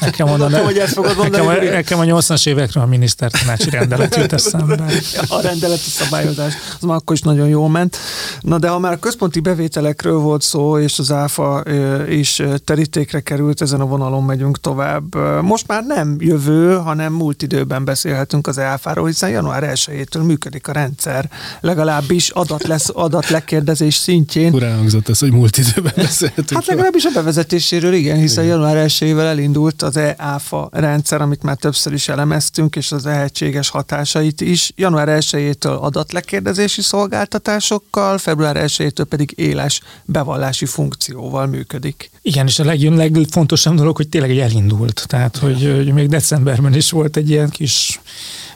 [0.00, 4.32] Nekem, mondani, hogy ezt fogod mondani, nekem, nekem a 80-as évekről a minisztertanácsi rendelet jut
[4.32, 4.84] eszembe.
[5.28, 7.96] A rendeleti szabályozás, az már akkor is nagyon jól ment.
[8.40, 11.62] Na de ha már a központi bevételekről volt szó, és az áfa
[12.08, 15.14] is terítékre került ezen a vonalon megyünk tovább.
[15.42, 20.72] Most már nem jövő, hanem múlt időben beszélhetünk az EAFáról, hiszen január 1-től működik a
[20.72, 21.30] rendszer,
[21.60, 24.54] legalábbis adat lesz, adat lekérdezés szintjén.
[24.54, 26.52] Urán hangzott ez, hogy múlt időben beszélhetünk.
[26.52, 28.56] Hát legalábbis a bevezetéséről igen, hiszen igen.
[28.56, 34.40] január 1 elindult az EAFA rendszer, amit már többször is elemeztünk, és az lehetséges hatásait
[34.40, 34.72] is.
[34.76, 42.10] Január 1-től adatlekérdezési szolgáltatásokkal, február 1-től pedig éles bevallási funkcióval működik.
[42.22, 45.04] Igen, és a legjön legfontosabb dolog, hogy tényleg elindult.
[45.06, 48.00] Tehát, hogy, hogy még decemberben is volt egy ilyen kis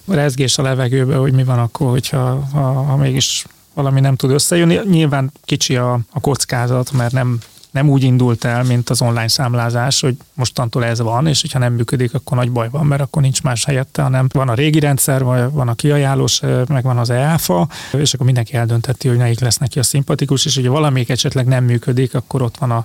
[0.06, 4.80] rezgés a levegőbe, hogy mi van akkor, hogyha ha, ha mégis valami nem tud összejönni.
[4.84, 7.38] Nyilván kicsi a, a kockázat, mert nem
[7.70, 11.72] nem úgy indult el, mint az online számlázás, hogy mostantól ez van, és hogyha nem
[11.72, 15.24] működik, akkor nagy baj van, mert akkor nincs más helyette, hanem van a régi rendszer,
[15.52, 19.78] van a kiajánlós, meg van az EAFA, és akkor mindenki eldönteti, hogy melyik lesz neki
[19.78, 22.84] a szimpatikus, és hogyha valamelyik esetleg nem működik, akkor ott van a,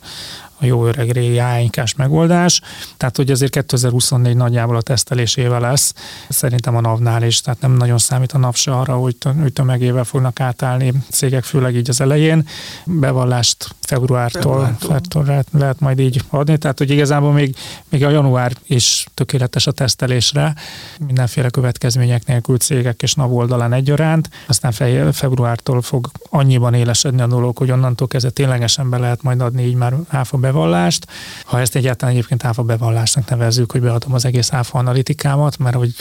[0.63, 2.61] a jó öreg régi áinkás megoldás.
[2.97, 5.93] Tehát, hogy azért 2024 nagyjából a tesztelésével lesz,
[6.29, 10.03] szerintem a NAV-nál is, tehát nem nagyon számít a NAV se arra, hogy, hogy tömegével
[10.03, 12.47] fognak átállni cégek, főleg így az elején.
[12.85, 17.55] Bevallást februártól, februártól lehet, lehet majd így adni, tehát hogy igazából még,
[17.89, 20.55] még a január is tökéletes a tesztelésre,
[21.05, 27.27] mindenféle következmények nélkül cégek és NAV oldalán egyaránt, aztán fe, februártól fog annyiban élesedni a
[27.27, 31.07] dolog, hogy onnantól kezdve ténylegesen be lehet majd adni így már áfa bevallást.
[31.43, 35.93] Ha ezt egyáltalán egyébként áfa bevallásnak nevezzük, hogy beadom az egész áfa analitikámat, mert hogy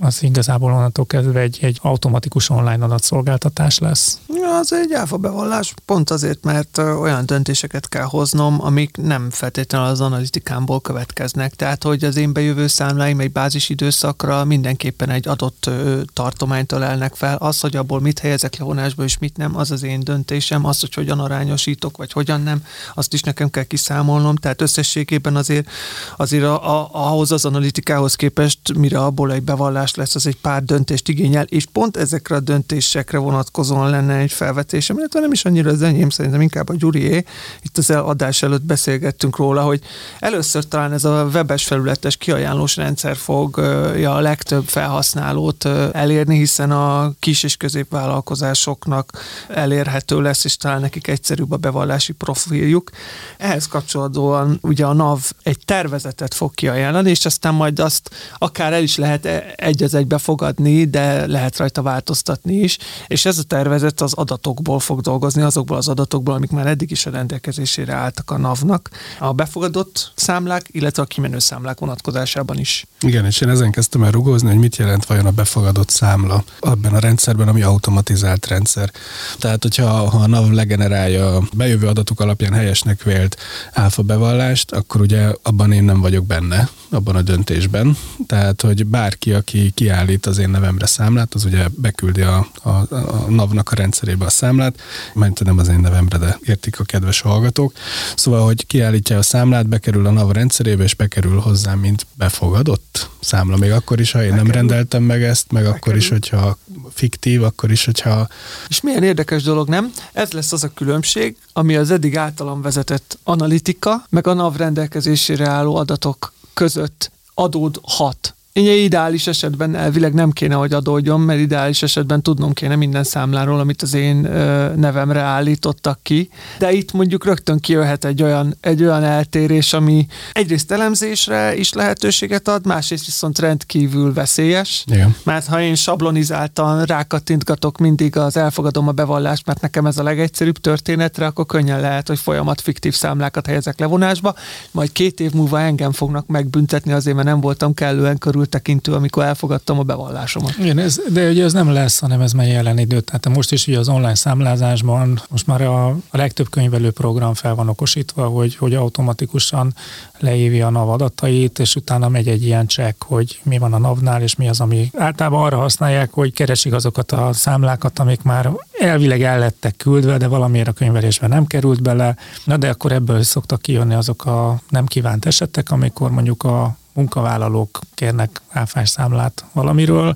[0.00, 4.18] az igazából onnantól kezdve egy, egy automatikus online adatszolgáltatás lesz.
[4.28, 9.86] Ja, az egy áfa bevallás, pont azért, mert olyan döntéseket kell hoznom, amik nem feltétlenül
[9.86, 11.54] az analitikámból következnek.
[11.54, 15.70] Tehát, hogy az én bejövő számláim egy bázis időszakra mindenképpen egy adott
[16.12, 17.36] tartományt ölelnek fel.
[17.36, 20.64] Az, hogy abból mit helyezek le vonásba és mit nem, az az én döntésem.
[20.66, 24.36] Az, hogy hogyan arányosítok, vagy hogyan nem, azt is nekem kell kiszámolnom.
[24.36, 25.68] Tehát összességében azért,
[26.16, 30.40] azért a, a, ahhoz az analitikához képest, mire abból egy bevallás megoldás lesz, az egy
[30.40, 35.44] pár döntést igényel, és pont ezekre a döntésekre vonatkozóan lenne egy felvetésem, illetve nem is
[35.44, 37.24] annyira az enyém, szerintem inkább a Gyurié.
[37.62, 39.80] Itt az adás előtt beszélgettünk róla, hogy
[40.20, 47.12] először talán ez a webes felületes kiajánlós rendszer fogja a legtöbb felhasználót elérni, hiszen a
[47.18, 49.12] kis és középvállalkozásoknak
[49.48, 52.90] elérhető lesz, és talán nekik egyszerűbb a bevallási profiljuk.
[53.38, 58.82] Ehhez kapcsolódóan ugye a NAV egy tervezetet fog kiajánlani, és aztán majd azt akár el
[58.82, 59.26] is lehet
[59.56, 64.12] egy egy az egybe fogadni, de lehet rajta változtatni is, és ez a tervezet az
[64.12, 68.90] adatokból fog dolgozni, azokból az adatokból, amik már eddig is a rendelkezésére álltak a NAV-nak,
[69.18, 72.86] a befogadott számlák, illetve a kimenő számlák vonatkozásában is.
[73.00, 76.94] Igen, és én ezen kezdtem el rugózni, hogy mit jelent vajon a befogadott számla abban
[76.94, 78.90] a rendszerben, ami automatizált rendszer.
[79.38, 83.36] Tehát, hogyha ha a NAV legenerálja a bejövő adatok alapján helyesnek vélt
[83.72, 87.96] áfa bevallást, akkor ugye abban én nem vagyok benne, abban a döntésben.
[88.26, 93.24] Tehát, hogy bárki, aki kiállít az én nevemre számlát, az ugye beküldi a, a, a
[93.28, 94.80] NAV-nak a rendszerébe a számlát,
[95.14, 97.72] mert nem az én nevemre, de értik a kedves hallgatók.
[98.16, 103.56] Szóval, hogy kiállítja a számlát, bekerül a NAV rendszerébe, és bekerül hozzám, mint befogadott számla.
[103.56, 104.46] Még akkor is, ha én bekerül.
[104.46, 105.80] nem rendeltem meg ezt, meg bekerül.
[105.80, 106.58] akkor is, hogyha
[106.90, 108.28] fiktív, akkor is, hogyha...
[108.68, 109.92] És milyen érdekes dolog, nem?
[110.12, 115.48] Ez lesz az a különbség, ami az eddig általam vezetett analitika, meg a NAV rendelkezésére
[115.48, 118.34] álló adatok között adódhat.
[118.60, 123.60] Ugye ideális esetben elvileg nem kéne, hogy adódjon, mert ideális esetben tudnom kéne minden számláról,
[123.60, 126.28] amit az én ö, nevemre állítottak ki.
[126.58, 132.48] De itt mondjuk rögtön kijöhet egy olyan, egy olyan eltérés, ami egyrészt elemzésre is lehetőséget
[132.48, 134.84] ad, másrészt viszont rendkívül veszélyes.
[134.86, 135.16] Igen.
[135.22, 140.58] Mert ha én sablonizáltan rákattintgatok mindig az elfogadom a bevallást, mert nekem ez a legegyszerűbb
[140.58, 144.34] történetre, akkor könnyen lehet, hogy folyamat fiktív számlákat helyezek levonásba,
[144.70, 149.24] majd két év múlva engem fognak megbüntetni azért, mert nem voltam kellően körül körültekintő, amikor
[149.24, 150.56] elfogadtam a bevallásomat.
[150.58, 153.00] Igen, ez, de ugye ez nem lesz, hanem ez már jelen idő.
[153.00, 157.54] Tehát most is ugye az online számlázásban most már a, a legtöbb könyvelő program fel
[157.54, 159.74] van okosítva, hogy, hogy automatikusan
[160.18, 164.22] leívja a NAV adatait, és utána megy egy ilyen csekk, hogy mi van a NAV-nál,
[164.22, 169.22] és mi az, ami általában arra használják, hogy keresik azokat a számlákat, amik már elvileg
[169.22, 172.16] el lettek küldve, de valamiért a könyvelésben nem került bele.
[172.44, 177.78] Na de akkor ebből szoktak kijönni azok a nem kívánt esetek, amikor mondjuk a munkavállalók
[177.94, 180.14] kérnek áfás számlát valamiről,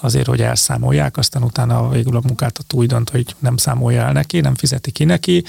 [0.00, 4.40] azért, hogy elszámolják, aztán utána végül a munkáltató úgy dönt, hogy nem számolja el neki,
[4.40, 5.44] nem fizeti ki neki,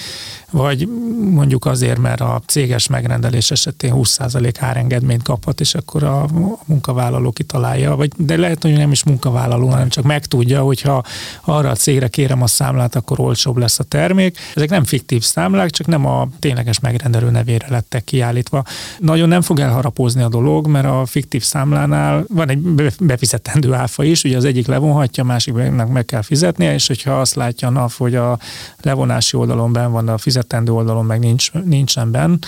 [0.50, 0.88] vagy
[1.30, 6.26] mondjuk azért, mert a céges megrendelés esetén 20% árengedményt kaphat, és akkor a
[6.64, 11.02] munkavállaló kitalálja, vagy de lehet, hogy nem is munkavállaló, hanem csak megtudja, hogyha
[11.44, 14.38] arra a cégre kérem a számlát, akkor olcsóbb lesz a termék.
[14.54, 18.64] Ezek nem fiktív számlák, csak nem a tényleges megrendelő nevére lettek kiállítva.
[18.98, 22.58] Nagyon nem fog elharapozni a dolog, mert a fiktív számlánál van egy
[23.00, 27.34] befizetendő áfa is, ugye az egyik levonhatja, a másiknak meg kell fizetnie, és hogyha azt
[27.34, 28.38] látja a NAV, hogy a
[28.80, 32.38] levonási oldalon ben van, a fizetendő oldalon meg nincs, nincsen benn,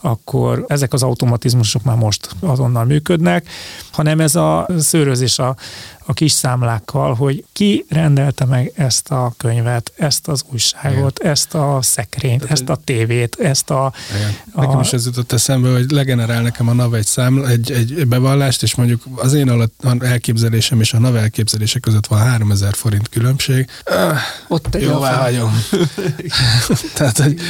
[0.00, 3.48] akkor ezek az automatizmusok már most azonnal működnek,
[3.92, 5.56] hanem ez a szőrözés a,
[6.08, 11.32] a kis számlákkal, hogy ki rendelte meg ezt a könyvet, ezt az újságot, Igen.
[11.32, 13.92] ezt a szekrényt, Tehát ezt a tévét, ezt a...
[14.16, 14.34] Igen.
[14.52, 14.60] A...
[14.60, 18.62] Nekem is ez jutott eszembe, hogy legenerál nekem a NAV egy, számla, egy, egy bevallást,
[18.62, 23.68] és mondjuk az én alatt elképzelésem és a NAV elképzelése között van 3000 forint különbség.
[24.48, 25.64] Ott egy Jóvá hagyom.
[26.94, 27.40] Tehát, hogy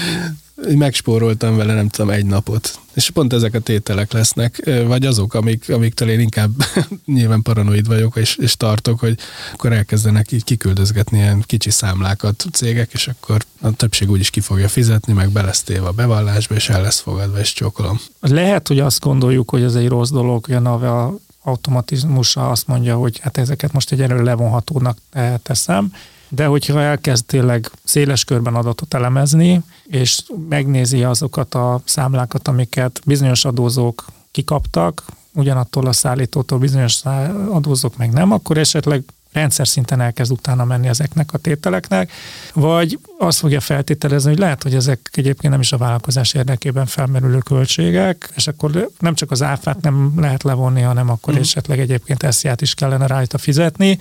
[0.74, 2.78] megspóroltam vele, nem tudom, egy napot.
[2.94, 6.50] És pont ezek a tételek lesznek, vagy azok, amik, amiktől én inkább
[7.04, 9.18] nyilván paranoid vagyok, és, és tartok, hogy
[9.52, 14.68] akkor elkezdenek így kiküldözgetni ilyen kicsi számlákat cégek, és akkor a többség úgyis ki fogja
[14.68, 18.00] fizetni, meg belesztéve a bevallásba, és el lesz fogadva, és csókolom.
[18.20, 23.18] Lehet, hogy azt gondoljuk, hogy ez egy rossz dolog, hogy a automatizmusa azt mondja, hogy
[23.18, 24.98] hát ezeket most egy erről levonhatónak
[25.42, 25.92] teszem,
[26.28, 33.44] de hogyha elkezd tényleg széles körben adatot elemezni, és megnézi azokat a számlákat, amiket bizonyos
[33.44, 37.04] adózók kikaptak, ugyanattól a szállítótól bizonyos
[37.50, 42.12] adózók meg nem, akkor esetleg rendszer szinten elkezd utána menni ezeknek a tételeknek,
[42.54, 47.38] vagy azt fogja feltételezni, hogy lehet, hogy ezek egyébként nem is a vállalkozás érdekében felmerülő
[47.38, 51.38] költségek, és akkor nem csak az áfát nem lehet levonni, hanem akkor mm.
[51.38, 53.98] esetleg egyébként esziát is kellene rajta fizetni,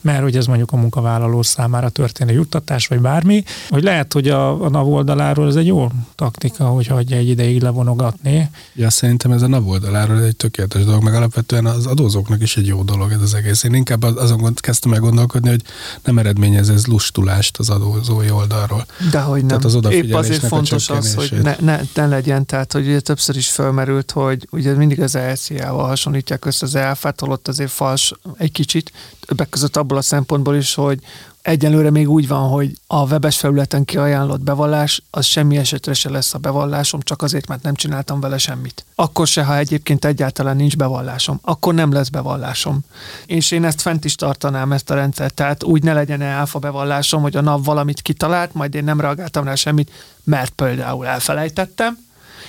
[0.00, 4.64] mert hogy ez mondjuk a munkavállaló számára történő juttatás, vagy bármi, hogy lehet, hogy a,
[4.64, 8.50] a NAV oldaláról ez egy jó taktika, hogy hagyja egy ideig levonogatni.
[8.74, 12.66] Ja, szerintem ez a NAV oldaláról egy tökéletes dolog, meg alapvetően az adózóknak is egy
[12.66, 13.62] jó dolog ez az egész.
[13.62, 15.62] Én inkább azon kezdtem el gondolkodni, hogy
[16.04, 18.86] nem eredményez ez lustulást az adózói oldalról.
[19.10, 19.60] De hogy nem.
[19.60, 23.36] Tehát az Épp azért fontos az, hogy ne, ne, ne, legyen, tehát hogy ugye többször
[23.36, 28.52] is felmerült, hogy ugye mindig az ELCA-val hasonlítják össze az elfát, holott azért fals egy
[28.52, 28.92] kicsit,
[29.26, 30.98] többek között abból a szempontból is, hogy
[31.42, 36.34] Egyelőre még úgy van, hogy a webes felületen kiajánlott bevallás, az semmi esetre se lesz
[36.34, 38.84] a bevallásom, csak azért, mert nem csináltam vele semmit.
[38.94, 41.38] Akkor se, ha egyébként egyáltalán nincs bevallásom.
[41.42, 42.80] Akkor nem lesz bevallásom.
[43.26, 45.34] És én ezt fent is tartanám, ezt a rendszert.
[45.34, 49.44] Tehát úgy ne legyen elfa bevallásom, hogy a NAV valamit kitalált, majd én nem reagáltam
[49.44, 49.90] rá semmit,
[50.24, 51.98] mert például elfelejtettem,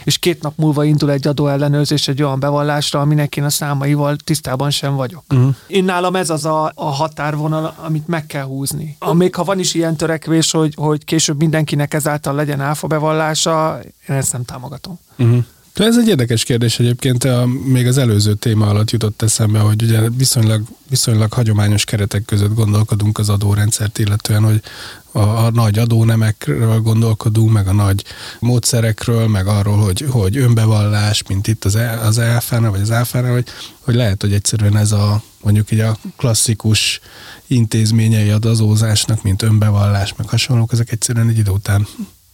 [0.04, 4.70] és két nap múlva indul egy adóellenőrzés egy olyan bevallásra, aminek én a számaival tisztában
[4.70, 5.24] sem vagyok.
[5.30, 5.56] Uh-huh.
[5.68, 8.98] Én nálam ez az a, a határvonal, amit meg kell húzni.
[9.14, 14.16] Még ha van is ilyen törekvés, hogy, hogy később mindenkinek ezáltal legyen áfa bevallása, én
[14.16, 15.00] ezt nem támogatom.
[15.18, 15.44] Uh-huh.
[15.74, 19.84] De ez egy érdekes kérdés egyébként, a, még az előző téma alatt jutott eszembe, hogy
[19.84, 24.62] ugye viszonylag, viszonylag hagyományos keretek között gondolkodunk az adórendszert, illetően, hogy
[25.12, 28.04] a, a nagy adónemekről gondolkodunk, meg a nagy
[28.40, 33.48] módszerekről, meg arról, hogy, hogy önbevallás, mint itt az, az ELFA-nál, vagy az ELFA-nál, hogy,
[33.80, 37.00] hogy lehet, hogy egyszerűen ez a mondjuk így a klasszikus
[37.48, 41.88] intézményei adózásnak, mint önbevallás, meg hasonlók, ezek egyszerűen egy idő után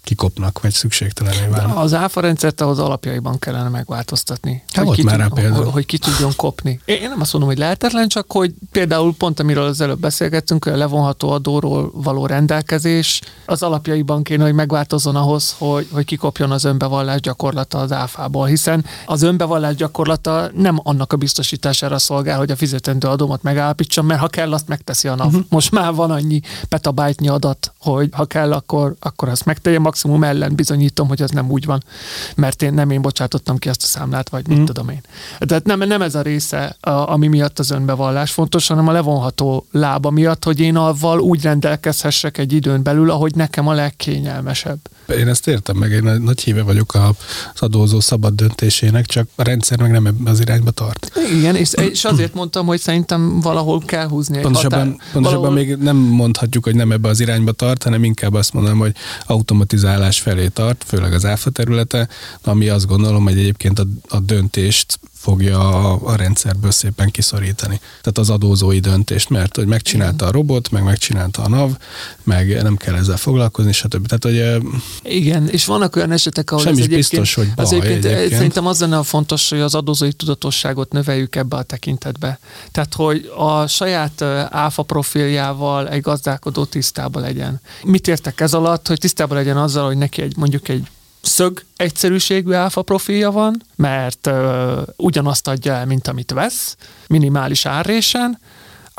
[0.08, 1.78] kikopnak, vagy szükségtelené válnak.
[1.78, 4.64] Az áfa rendszert ahhoz alapjaiban kellene megváltoztatni.
[4.72, 6.80] Hát hogy, ki már tud, hogy, hogy ki tudjon kopni.
[6.86, 10.76] Én nem azt mondom, hogy lehetetlen, csak hogy például pont amiről az előbb beszélgettünk, a
[10.76, 17.20] levonható adóról való rendelkezés, az alapjaiban kéne, hogy megváltozzon ahhoz, hogy, hogy kikopjon az önbevallás
[17.20, 23.08] gyakorlata az áfából, hiszen az önbevallás gyakorlata nem annak a biztosítására szolgál, hogy a fizetendő
[23.08, 25.28] adómat megállapítsam, mert ha kell, azt megteszi a NAV.
[25.28, 25.44] Uh-huh.
[25.50, 30.56] Most már van annyi petabájtnyi adat, hogy ha kell, akkor, akkor azt megtegye maximum ellen
[30.56, 31.84] bizonyítom, hogy ez nem úgy van,
[32.36, 34.64] mert én nem én bocsátottam ki ezt a számlát, vagy mit mm.
[34.64, 35.02] tudom én.
[35.40, 39.66] Tehát nem, nem ez a része, a, ami miatt az önbevallás fontos, hanem a levonható
[39.72, 44.80] lába miatt, hogy én avval úgy rendelkezhessek egy időn belül, ahogy nekem a legkényelmesebb.
[45.10, 49.82] Én ezt értem meg, én nagy híve vagyok az adózó szabad döntésének, csak a rendszer
[49.82, 51.12] meg nem ebbe az irányba tart.
[51.38, 54.96] Igen, és, és azért mondtam, hogy szerintem valahol kell húzni egy pontosabban, határ.
[55.14, 55.52] Pontosabban valahol...
[55.52, 58.96] még nem mondhatjuk, hogy nem ebbe az irányba tart, hanem inkább azt mondom, hogy
[59.26, 62.08] automatizálás felé tart, főleg az áfa területe,
[62.44, 67.80] ami azt gondolom, hogy egyébként a, a döntést fogja a, rendszerből szépen kiszorítani.
[68.02, 71.72] Tehát az adózói döntést, mert hogy megcsinálta a robot, meg megcsinálta a NAV,
[72.24, 74.08] meg nem kell ezzel foglalkozni, stb.
[74.08, 74.70] Tehát, hogy
[75.14, 78.32] igen, és vannak olyan esetek, ahol sem ez is biztos, hogy baj, az egyébként, egyébként.
[78.32, 82.40] Szerintem az lenne a fontos, hogy az adózói tudatosságot növeljük ebbe a tekintetbe.
[82.72, 87.62] Tehát, hogy a saját áfa profiljával egy gazdálkodó tisztában legyen.
[87.84, 90.88] Mit értek ez alatt, hogy tisztában legyen azzal, hogy neki egy mondjuk egy
[91.28, 96.76] szög egyszerűségű áfa profilja van, mert ö, ugyanazt adja el, mint amit vesz,
[97.08, 98.40] minimális árrésen,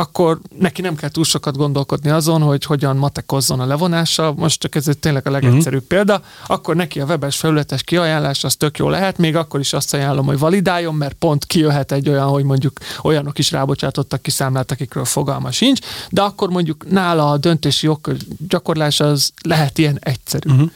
[0.01, 4.33] akkor neki nem kell túl sokat gondolkodni azon, hogy hogyan matekozzon a levonása.
[4.37, 5.97] Most csak ez tényleg a legegyszerűbb uh-huh.
[5.97, 6.23] példa.
[6.47, 10.27] Akkor neki a webes felületes kiajánlás az tök jó lehet, még akkor is azt ajánlom,
[10.27, 15.05] hogy validáljon, mert pont kijöhet egy olyan, hogy mondjuk olyanok is rábocsátottak ki számlát, akikről
[15.05, 18.17] fogalma sincs, de akkor mondjuk nála a döntési jogkör
[18.49, 20.51] gyakorlás az lehet ilyen egyszerű.
[20.51, 20.71] Uh-huh.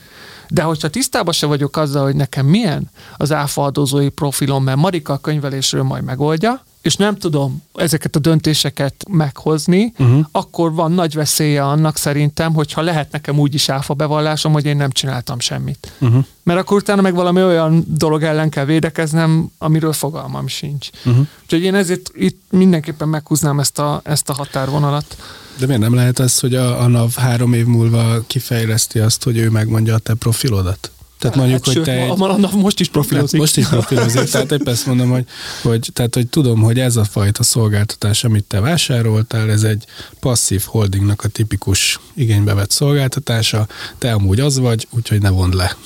[0.52, 5.12] De hogyha tisztában se vagyok azzal, hogy nekem milyen az áfa adózói profilom, mert Marika
[5.12, 10.24] a könyvelésről majd megoldja, és nem tudom ezeket a döntéseket meghozni, uh-huh.
[10.32, 14.76] akkor van nagy veszélye annak szerintem, hogyha lehet nekem úgy is áfa bevallásom, hogy én
[14.76, 15.92] nem csináltam semmit.
[15.98, 16.24] Uh-huh.
[16.42, 20.88] Mert akkor utána meg valami olyan dolog ellen kell védekeznem, amiről fogalmam sincs.
[21.04, 21.26] Uh-huh.
[21.42, 25.16] Úgyhogy én ezért itt mindenképpen meghúznám ezt a, ezt a határvonalat.
[25.58, 29.36] De miért nem lehet ez, hogy a, a NAV három év múlva kifejleszti azt, hogy
[29.36, 30.90] ő megmondja a te profilodat?
[31.18, 32.44] Tehát mondjuk, hát, hogy te sőt, egy...
[32.44, 33.30] a most is profilozik.
[33.30, 35.24] Hát most is profilozik, tehát épp ezt mondom, hogy,
[35.62, 39.84] hogy, tehát, hogy tudom, hogy ez a fajta szolgáltatás, amit te vásároltál, ez egy
[40.20, 43.66] passzív holdingnak a tipikus igénybe vett szolgáltatása,
[43.98, 45.76] te amúgy az vagy, úgyhogy ne vond le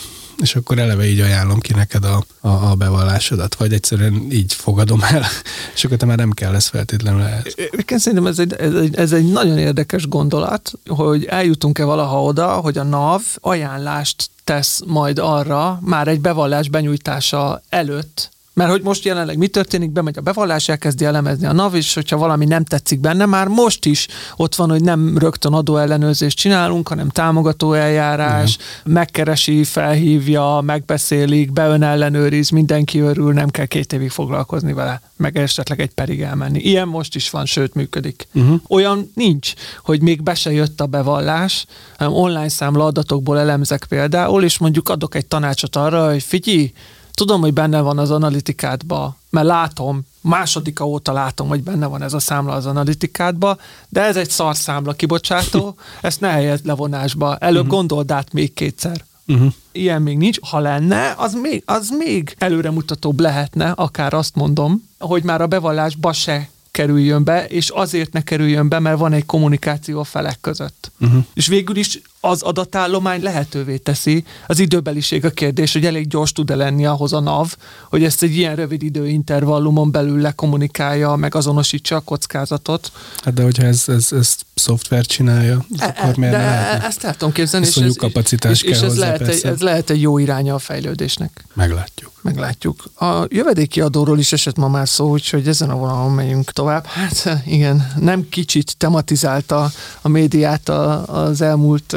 [0.42, 5.00] és akkor eleve így ajánlom ki neked a, a, a bevallásodat, vagy egyszerűen így fogadom
[5.02, 5.24] el,
[5.74, 7.54] és akkor te már nem kell lesz feltétlenül ehhez.
[7.86, 12.46] Én szerintem ez egy, ez, egy, ez egy nagyon érdekes gondolat, hogy eljutunk-e valaha oda,
[12.46, 19.04] hogy a NAV ajánlást tesz majd arra, már egy bevallás benyújtása előtt, mert hogy most
[19.04, 23.00] jelenleg mi történik, bemegy a bevallás, elkezdi elemezni a NAV, és hogyha valami nem tetszik
[23.00, 28.94] benne, már most is ott van, hogy nem rögtön adóellenőrzést csinálunk, hanem támogató eljárás, Igen.
[28.94, 35.94] megkeresi, felhívja, megbeszélik, beönellenőriz, mindenki örül, nem kell két évig foglalkozni vele, meg esetleg egy
[35.94, 36.58] perig elmenni.
[36.58, 38.28] Ilyen most is van, sőt működik.
[38.34, 38.60] Uh-huh.
[38.68, 39.52] Olyan nincs,
[39.82, 41.66] hogy még be se jött a bevallás,
[41.98, 46.72] hanem online számla adatokból elemzek például, és mondjuk adok egy tanácsot arra, hogy figyelj,
[47.16, 52.12] tudom, hogy benne van az analitikádba, mert látom, másodika óta látom, hogy benne van ez
[52.12, 53.58] a számla az analitikádba,
[53.88, 57.76] de ez egy szarszámla kibocsátó, ezt ne helyezd levonásba, előbb uh-huh.
[57.76, 59.04] gondold át még kétszer.
[59.26, 59.52] Uh-huh.
[59.72, 60.38] Ilyen még nincs.
[60.40, 66.12] Ha lenne, az még, az még előremutatóbb lehetne, akár azt mondom, hogy már a bevallásba
[66.12, 70.92] se kerüljön be, és azért ne kerüljön be, mert van egy kommunikáció a felek között.
[71.00, 71.24] Uh-huh.
[71.34, 74.24] És végül is az adatállomány lehetővé teszi.
[74.46, 77.56] Az időbeliség a kérdés, hogy elég gyors tud-e lenni ahhoz a NAV,
[77.90, 82.92] hogy ezt egy ilyen rövid időintervallumon belül lekommunikálja, meg azonosítsa a kockázatot.
[83.24, 86.86] Hát de hogyha ez, ez, ez szoftver csinálja, e, akkor miért de lehetne?
[86.86, 87.66] Ezt el tudom képzelni.
[87.66, 91.44] És ez, kapacitás és, és ez, lehet egy, ez lehet egy jó iránya a fejlődésnek.
[91.54, 92.12] Meglátjuk.
[92.22, 92.84] Meglátjuk.
[92.94, 96.86] A jövedéki adóról is esett ma már szó, úgyhogy ezen a vonalon megyünk tovább.
[96.86, 99.70] Hát igen, nem kicsit tematizálta
[100.00, 100.68] a médiát
[101.08, 101.96] az elmúlt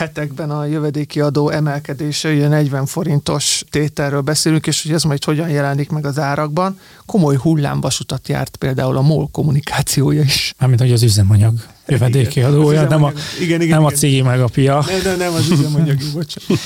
[0.00, 5.48] hetekben a jövedéki adó emelkedése, ugye 40 forintos tételről beszélünk, és hogy ez majd hogyan
[5.48, 6.78] jelenik meg az árakban.
[7.06, 10.54] Komoly hullámvasutat járt például a MOL kommunikációja is.
[10.58, 11.54] Mármint, hogy az üzemanyag
[11.90, 13.82] jövedéki adója, nem a, igen, igen, nem igen.
[13.84, 14.84] a cigi meg a pia.
[14.86, 16.62] Nem, nem, nem az üzemanyagi, bocsánat.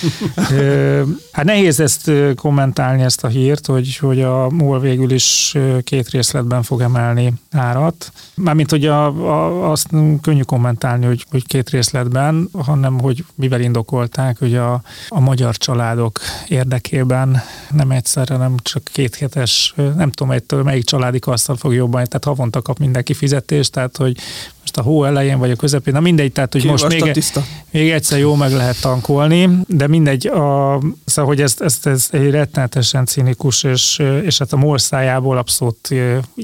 [1.33, 6.63] hát nehéz ezt kommentálni, ezt a hírt, hogy, hogy a MOL végül is két részletben
[6.63, 8.13] fog emelni árat.
[8.35, 9.89] Mármint, hogy a, a, azt
[10.23, 16.21] könnyű kommentálni, hogy, hogy két részletben, hanem hogy mivel indokolták, hogy a, a magyar családok
[16.49, 22.05] érdekében nem egyszerre, nem csak két hetes, nem tudom, egy, melyik családi kasszal fog jobban,
[22.05, 24.17] tehát havonta kap mindenki fizetést, tehát hogy
[24.65, 27.23] most a hó elején vagy a közepén, na mindegy, tehát hogy most még,
[27.71, 32.31] még egyszer jó meg lehet tankolni, de mindegy, a, szóval, hogy ez, ez, ez egy
[32.31, 35.95] rettenetesen cinikus, és, és hát a morszájából abszolút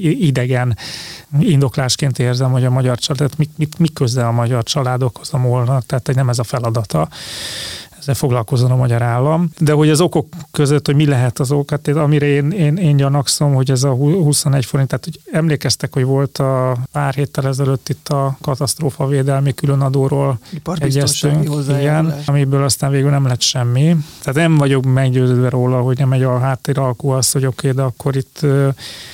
[0.01, 0.77] idegen
[1.39, 5.85] indoklásként érzem, hogy a magyar család, mit, mit, mit közel a magyar családokhoz a molnak,
[5.85, 7.09] tehát hogy nem ez a feladata
[8.01, 9.49] ezzel foglalkozon a magyar állam.
[9.59, 12.95] De hogy az okok között, hogy mi lehet az ok, hát amire én, én, én
[12.95, 17.89] gyanakszom, hogy ez a 21 forint, tehát hogy emlékeztek, hogy volt a pár héttel ezelőtt
[17.89, 20.39] itt a katasztrófa védelmi különadóról
[20.75, 23.95] egyeztünk, igen, amiből aztán végül nem lett semmi.
[24.21, 27.81] Tehát nem vagyok meggyőződve róla, hogy nem egy a háttér alkú az, hogy oké, okay,
[27.81, 28.39] de akkor itt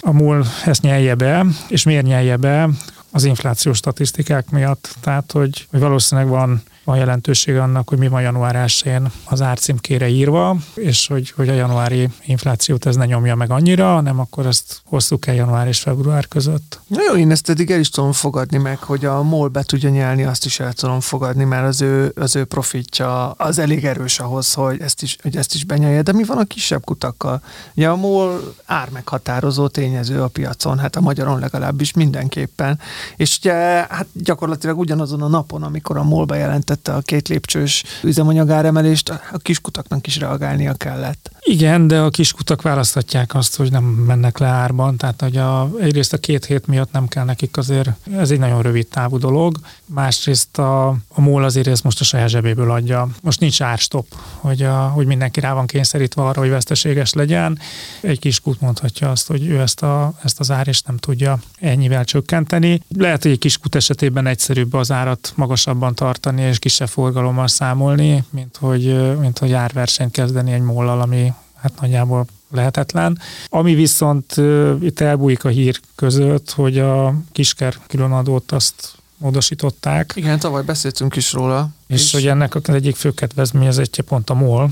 [0.02, 2.70] a múl ezt nyelje be, és miért nyelje be?
[3.12, 4.96] az inflációs statisztikák miatt.
[5.02, 10.08] Tehát, hogy, hogy valószínűleg van van jelentősége annak, hogy mi van január 1 az árcímkére
[10.08, 14.82] írva, és hogy, hogy a januári inflációt ez ne nyomja meg annyira, hanem akkor ezt
[14.86, 16.80] hosszuk el január és február között.
[16.88, 19.90] Na jó, én ezt eddig el is tudom fogadni meg, hogy a MOL be tudja
[19.90, 24.20] nyelni, azt is el tudom fogadni, mert az ő, az ő profitja az elég erős
[24.20, 26.02] ahhoz, hogy ezt is, hogy ezt is benyelje.
[26.02, 27.42] De mi van a kisebb kutakkal?
[27.76, 32.80] Ugye a MOL ármeghatározó tényező a piacon, hát a magyaron legalábbis mindenképpen.
[33.16, 33.54] És ugye
[33.90, 39.38] hát gyakorlatilag ugyanazon a napon, amikor a MOL bejelentett bevezette a két lépcsős üzemanyagáremelést, a
[39.38, 41.32] kiskutaknak is reagálnia kellett.
[41.40, 46.14] Igen, de a kiskutak választhatják azt, hogy nem mennek le árban, tehát hogy a, egyrészt
[46.14, 50.58] a két hét miatt nem kell nekik azért, ez egy nagyon rövid távú dolog, másrészt
[50.58, 53.10] a, a MOL azért ezt most a saját zsebéből adja.
[53.22, 54.06] Most nincs árstop,
[54.36, 57.60] hogy, a, hogy mindenki rá van kényszerítve arra, hogy veszteséges legyen.
[58.02, 62.82] Egy kiskut mondhatja azt, hogy ő ezt, a, ezt az árést nem tudja ennyivel csökkenteni.
[62.98, 68.58] Lehet, hogy egy kiskut esetében egyszerűbb az árat magasabban tartani, és kisebb forgalommal számolni, mint
[68.58, 73.20] hogy, mint hogy árversenyt kezdeni egy mollal, ami hát nagyjából lehetetlen.
[73.50, 74.36] Ami viszont
[74.82, 80.14] itt elbújik a hír között, hogy a kisker különadót azt módosították.
[80.16, 81.70] Igen, tavaly beszéltünk is róla.
[81.88, 84.70] És, és hogy ennek az egyik fő kedvezményezetje pont a MOL,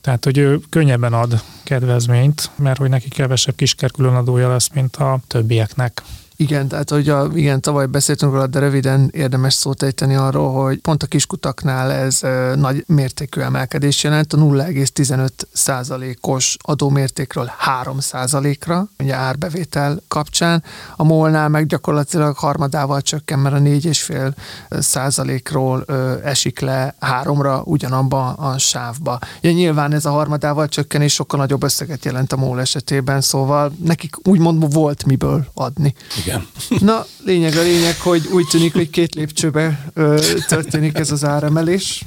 [0.00, 5.20] tehát, hogy ő könnyebben ad kedvezményt, mert hogy neki kevesebb kisker különadója lesz, mint a
[5.26, 6.02] többieknek.
[6.36, 10.78] Igen, tehát hogy a, igen, tavaly beszéltünk róla, de röviden érdemes szót ejteni arról, hogy
[10.78, 18.88] pont a kiskutaknál ez e, nagy mértékű emelkedés jelent, a 0,15 százalékos adómértékről 3 százalékra,
[18.98, 20.62] ugye árbevétel kapcsán.
[20.96, 24.32] A molnál meg gyakorlatilag harmadával csökken, mert a 4,5
[24.80, 25.92] százalékról e,
[26.24, 29.18] esik le háromra ugyanabba a sávba.
[29.38, 34.28] Ugye nyilván ez a harmadával csökkenés sokkal nagyobb összeget jelent a MOL esetében, szóval nekik
[34.28, 35.94] úgymond volt miből adni.
[36.24, 36.46] Igen.
[36.80, 40.18] Na, lényeg a lényeg, hogy úgy tűnik, hogy két lépcsőbe ö,
[40.48, 42.04] történik ez az áremelés.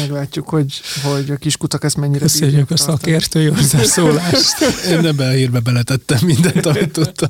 [0.00, 4.60] Meglátjuk, hogy, hogy a kiskutak ezt mennyire Köszönjük a szakértői hozzászólást.
[4.90, 7.28] Én ebbe a hírbe beletettem mindent, amit tudtam.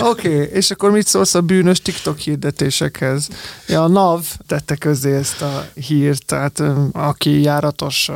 [0.00, 3.28] Oké, okay, és akkor mit szólsz a bűnös TikTok hirdetésekhez?
[3.68, 6.62] Ja, a NAV tette közé ezt a hírt, tehát
[6.92, 8.08] aki járatos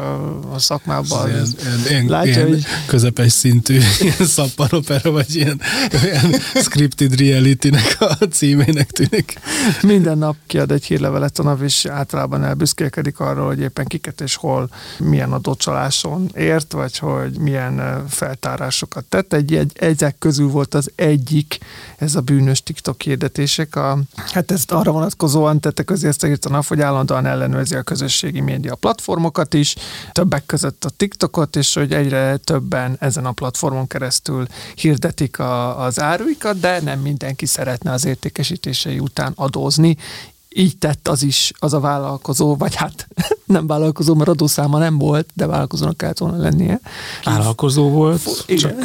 [0.52, 1.28] a szakmában.
[1.28, 2.64] Ilyen, ilyen, ilyen, látja, ilyen hogy...
[2.86, 5.60] közepes szintű ilyen szappanopera, vagy ilyen,
[6.02, 9.38] ilyen scripted reality-nek a címének tűnik.
[9.82, 14.36] Minden nap kiad egy hírlevelet a NAV, és általában elbüszkélkedik arról, hogy éppen kiket és
[14.36, 19.32] hol milyen adócsaláson ért, vagy hogy milyen feltárásokat tett.
[19.32, 21.58] Egy, egy, ezek közül volt az egyik,
[21.96, 23.76] ez a bűnös TikTok hirdetések.
[23.76, 23.98] A,
[24.32, 28.74] hát ezt arra vonatkozóan tette közé ezt a NAV, hogy állandóan ellenőrzi a közösségi média
[28.74, 29.74] platformokat is,
[30.12, 36.00] többek között a TikTokot, és hogy egyre többen ezen a platformon keresztül hirdetik a, az
[36.00, 37.00] áruikat, de nem
[37.30, 39.96] mindenki szeretne az értékesítései után adózni,
[40.54, 43.08] így tett az is, az a vállalkozó, vagy hát
[43.44, 46.80] nem vállalkozó, mert adószáma nem volt, de vállalkozónak kellett volna lennie.
[47.24, 48.78] Vállalkozó volt, Igen.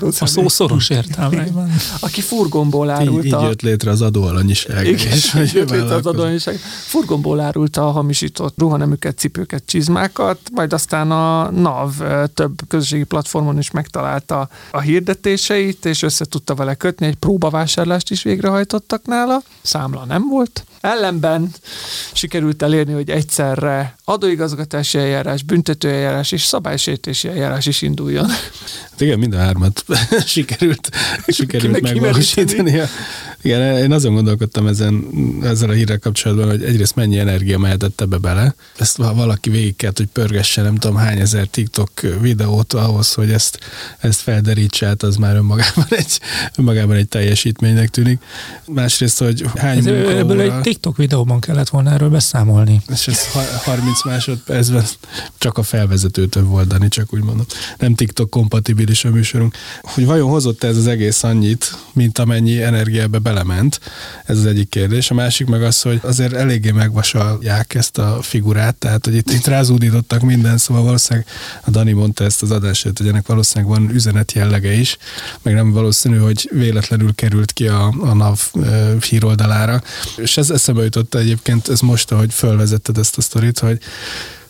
[0.20, 1.72] a szó szoros értelmében.
[2.00, 3.26] Aki furgomból árulta.
[3.26, 4.86] Így, így jött létre az adóalanyiság.
[4.86, 6.56] Igen, és, így jött létre az adóalanyiság.
[6.86, 11.92] Furgomból árulta a hamisított ruhanemüket, cipőket, csizmákat, majd aztán a NAV
[12.34, 18.22] több közösségi platformon is megtalálta a hirdetéseit, és össze tudta vele kötni, egy próbavásárlást is
[18.22, 20.64] végrehajtottak nála, számla nem volt.
[20.82, 21.50] Ellenben
[22.12, 28.28] sikerült elérni, hogy egyszerre adóigazgatási eljárás, büntetőeljárás és szabálysértési eljárás is induljon.
[28.90, 29.84] Hát igen, mind a hármat
[30.26, 30.90] sikerült,
[31.26, 32.80] sikerült megvalósítani.
[33.42, 35.06] Igen, én azon gondolkodtam ezen,
[35.42, 38.54] ezzel a hírrel kapcsolatban, hogy egyrészt mennyi energia mehetett ebbe bele.
[38.78, 43.58] Ezt valaki végig kellett, hogy pörgesse nem tudom hány ezer TikTok videót ahhoz, hogy ezt,
[43.98, 46.20] ezt felderítse, hát az már önmagában egy,
[46.56, 48.22] önmagában egy teljesítménynek tűnik.
[48.66, 52.82] Másrészt, hogy hány Ez Ebből egy TikTok videóban kellett volna erről beszámolni.
[52.88, 53.18] És ez
[53.64, 54.84] 30 másodpercben
[55.38, 57.46] csak a felvezetőtől volt, Dani, csak úgy mondom.
[57.78, 59.54] Nem TikTok kompatibilis a műsorunk.
[59.82, 63.80] Hogy vajon hozott ez az egész annyit, mint amennyi energia ebbe belement?
[64.24, 65.10] Ez az egyik kérdés.
[65.10, 69.46] A másik meg az, hogy azért eléggé megvasalják ezt a figurát, tehát hogy itt, itt
[69.46, 71.28] rázúdítottak minden, szóval valószínűleg
[71.64, 74.96] a Dani mondta ezt az adását, hogy ennek valószínűleg van üzenet jellege is,
[75.42, 78.50] meg nem valószínű, hogy véletlenül került ki a, a NAV
[79.08, 79.82] híroldalára.
[80.16, 83.78] És ez eszembe jutott egyébként, ez most, ahogy fölvezetted ezt a sztorit, hogy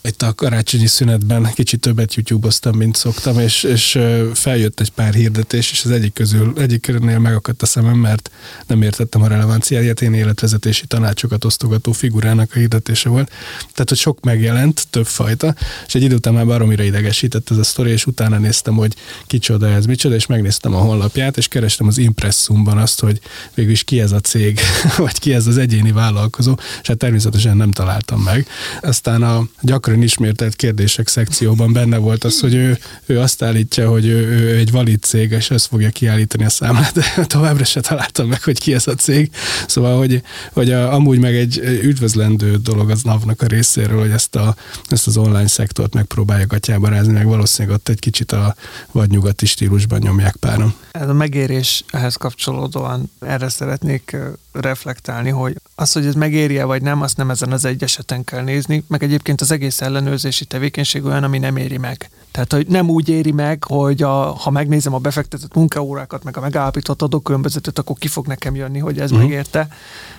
[0.04, 3.98] itt a karácsonyi szünetben kicsit többet YouTube-oztam, mint szoktam, és, és
[4.34, 8.30] feljött egy pár hirdetés, és az egyik közül, egyiknél megakadt a szemem, mert
[8.66, 13.30] nem értettem a relevanciáját, én életvezetési tanácsokat osztogató figurának a hirdetése volt.
[13.58, 15.54] Tehát, hogy sok megjelent, több fajta,
[15.86, 18.94] és egy idő után már baromira idegesített ez a sztori, és utána néztem, hogy
[19.26, 23.20] kicsoda ez, micsoda, és megnéztem a honlapját, és kerestem az Impressumban azt, hogy
[23.54, 24.60] végül is ki ez a cég,
[24.96, 28.46] vagy ki ez az egyéni vállalkozó, és hát természetesen nem találtam meg.
[28.80, 33.90] Aztán a gyakran gyakran ismételt kérdések szekcióban benne volt az, hogy ő, ő azt állítja,
[33.90, 37.80] hogy ő, ő egy valid cég, és ezt fogja kiállítani a számlát, de továbbra se
[37.80, 39.30] találtam meg, hogy ki ez a cég.
[39.66, 40.22] Szóval, hogy,
[40.52, 44.56] hogy a, amúgy meg egy üdvözlendő dolog az NAV-nak a részéről, hogy ezt, a,
[44.88, 48.54] ezt az online szektort megpróbálja gatyába rázni, meg valószínűleg ott egy kicsit a
[48.92, 50.74] vadnyugati stílusban nyomják párom.
[50.90, 54.16] Ez a megérés ehhez kapcsolódóan erre szeretnék
[54.52, 58.42] reflektálni, hogy az, hogy ez megéri-e vagy nem, azt nem ezen az egy eseten kell
[58.42, 62.10] nézni, meg egyébként az egész ellenőrzési tevékenység olyan, ami nem éri meg.
[62.32, 66.40] Tehát, hogy nem úgy éri meg, hogy a, ha megnézem a befektetett munkaórákat, meg a
[66.40, 69.26] megállapított adókülönbözetet, akkor ki fog nekem jönni, hogy ez uh-huh.
[69.26, 69.68] megérte.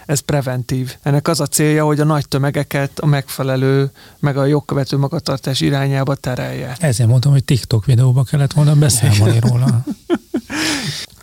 [0.06, 0.96] Ez preventív.
[1.02, 6.16] Ennek az a célja, hogy a nagy tömegeket a megfelelő, meg a jogkövető magatartás irányába
[6.16, 6.76] terelje.
[6.80, 9.84] Ezért mondom, hogy TikTok videóba kellett volna beszámolni róla.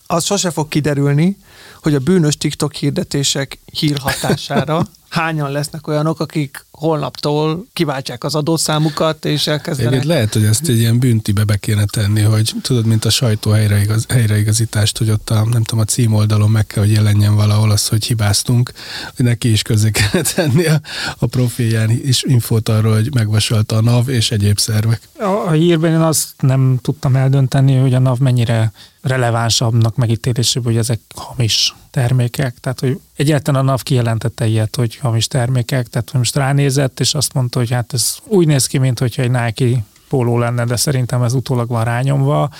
[0.07, 1.37] az sose fog kiderülni,
[1.83, 9.47] hogy a bűnös TikTok hirdetések hírhatására hányan lesznek olyanok, akik holnaptól kiváltják az adószámukat, és
[9.47, 9.93] elkezdenek...
[9.93, 13.51] Egyébként lehet, hogy ezt egy ilyen büntibe be kéne tenni, hogy tudod, mint a sajtó
[13.51, 17.89] helyreigaz, helyreigazítást, hogy ott a, nem tudom, a címoldalon meg kell, hogy jelenjen valahol az,
[17.89, 18.73] hogy hibáztunk,
[19.17, 20.81] hogy neki is közé kellene tenni a,
[21.19, 25.01] a profilján is infót arról, hogy megvasalta a NAV és egyéb szervek.
[25.19, 28.73] A, a hírben én azt nem tudtam eldönteni, hogy a NAV mennyire
[29.03, 32.59] relevánsabbnak megítélésében, hogy ezek hamis termékek.
[32.61, 36.37] Tehát, hogy egyáltalán a NAV kijelentette ilyet, hogy hamis termékek, tehát most
[36.77, 40.39] ránézett, és azt mondta, hogy hát ez úgy néz ki, mint hogyha egy Nike póló
[40.39, 42.51] lenne, de szerintem ez utólag van rányomva,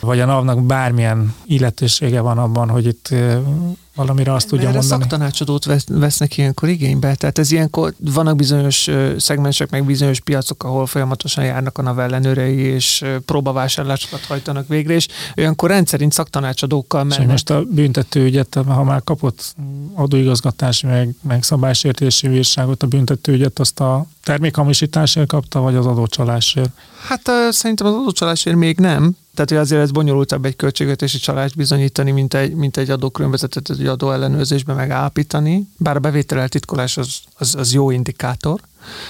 [0.00, 3.14] vagy a NAV-nak bármilyen illetősége van abban, hogy itt
[3.98, 5.00] valamire azt tudja Erre mondani.
[5.00, 8.88] szaktanácsadót vesznek ilyenkor igénybe, tehát ez ilyenkor vannak bizonyos
[9.18, 15.06] szegmensek, meg bizonyos piacok, ahol folyamatosan járnak a NAV ellenőrei, és próbavásárlásokat hajtanak végre, és
[15.36, 17.24] olyankor rendszerint szaktanácsadókkal mennek.
[17.24, 19.54] És most a büntetőügyet, ha már kapott
[19.94, 26.70] adóigazgatási, meg, meg szabálysértési bírságot, a büntetőügyet azt a termékhamisításért kapta, vagy az adócsalásért?
[27.08, 32.10] Hát szerintem az adócsalásért még nem, tehát hogy azért ez bonyolultabb egy költségvetési csalást bizonyítani,
[32.10, 35.68] mint egy, mint egy adókülönbözetet egy adó ellenőrzésbe megállapítani.
[35.76, 38.60] Bár a bevétel eltitkolás az, az, az jó indikátor,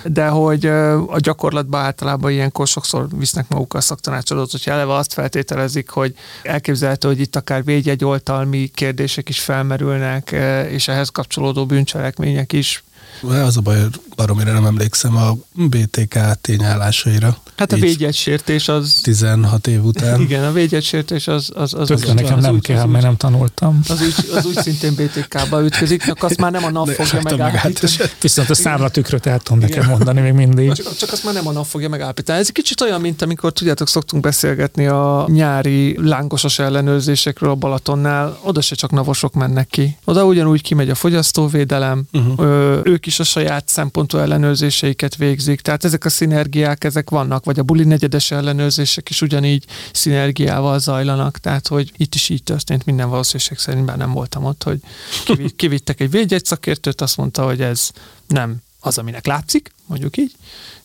[0.05, 0.67] de hogy
[1.07, 7.21] a gyakorlatban általában ilyenkor sokszor visznek magukkal szaktanácsadót, hogyha eleve azt feltételezik, hogy elképzelhető, hogy
[7.21, 10.31] itt akár védjegyoltalmi kérdések is felmerülnek,
[10.71, 12.83] és ehhez kapcsolódó bűncselekmények is
[13.23, 13.79] az a baj
[14.19, 17.37] baromira nem emlékszem a BTK tényállásaira.
[17.57, 19.01] Hát a védjegysértés az...
[19.03, 20.21] 16 év után.
[20.27, 21.51] Igen, a védjegysértés az...
[21.55, 23.81] az, az Tökre nekem az nem úgy, kell, mert nem tanultam.
[23.89, 27.93] Az úgy, az úgy szintén BTK-ba ütközik, csak azt már nem a nap fogja megállítani.
[28.21, 30.73] Viszont a számlatükröt el tudom nekem mondani még mindig.
[30.73, 32.39] Csak, csak azt már nem a nap fogja megállítani.
[32.39, 38.39] Ez egy kicsit olyan, mint amikor tudjátok, szoktunk beszélgetni a nyári lángosos ellenőrzésekről a Balatonnál,
[38.43, 39.97] oda se csak navosok mennek ki.
[40.05, 42.47] Oda ugyanúgy kimegy a fogyasztóvédelem, uh-huh.
[42.47, 43.69] ö, ők is a saját
[44.09, 45.61] szempontú ellenőrzéseiket végzik.
[45.61, 51.39] Tehát ezek a szinergiák, ezek vannak, vagy a buli negyedes ellenőrzések is ugyanígy szinergiával zajlanak.
[51.39, 54.81] Tehát, hogy itt is így történt minden valószínűség szerint, bár nem voltam ott, hogy
[55.57, 57.91] kivittek egy védjegy szakértőt, azt mondta, hogy ez
[58.27, 60.33] nem az, aminek látszik, mondjuk így,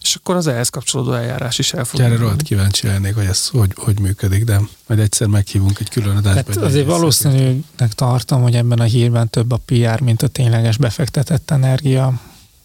[0.02, 2.00] és akkor az ehhez kapcsolódó eljárás is el fog.
[2.00, 6.16] Erre rohadt kíváncsi lennék, hogy ez hogy, hogy működik, de majd egyszer meghívunk egy külön
[6.16, 6.54] adásba.
[6.54, 11.52] Hát azért valószínűleg tartom, hogy ebben a hírben több a PR, mint a tényleges befektetett
[11.52, 12.22] energia.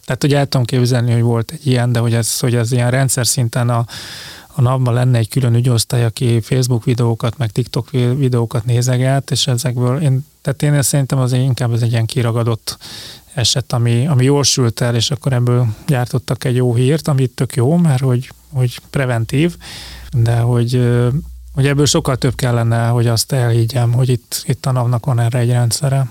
[0.09, 2.91] Tehát, hogy el tudom képzelni, hogy volt egy ilyen, de hogy ez, hogy ez ilyen
[2.91, 3.85] rendszer szinten a,
[4.47, 10.01] a napban lenne egy külön ügyosztály, aki Facebook videókat, meg TikTok videókat nézeget, és ezekből
[10.01, 12.77] én, tehát én szerintem az inkább ez egy ilyen kiragadott
[13.33, 17.55] eset, ami, ami jól sült el, és akkor ebből gyártottak egy jó hírt, ami tök
[17.55, 19.55] jó, mert hogy, hogy preventív,
[20.11, 20.89] de hogy,
[21.53, 25.39] hogy ebből sokkal több kellene, hogy azt elhiggyem, hogy itt, itt a NAV-nak van erre
[25.39, 26.07] egy rendszere.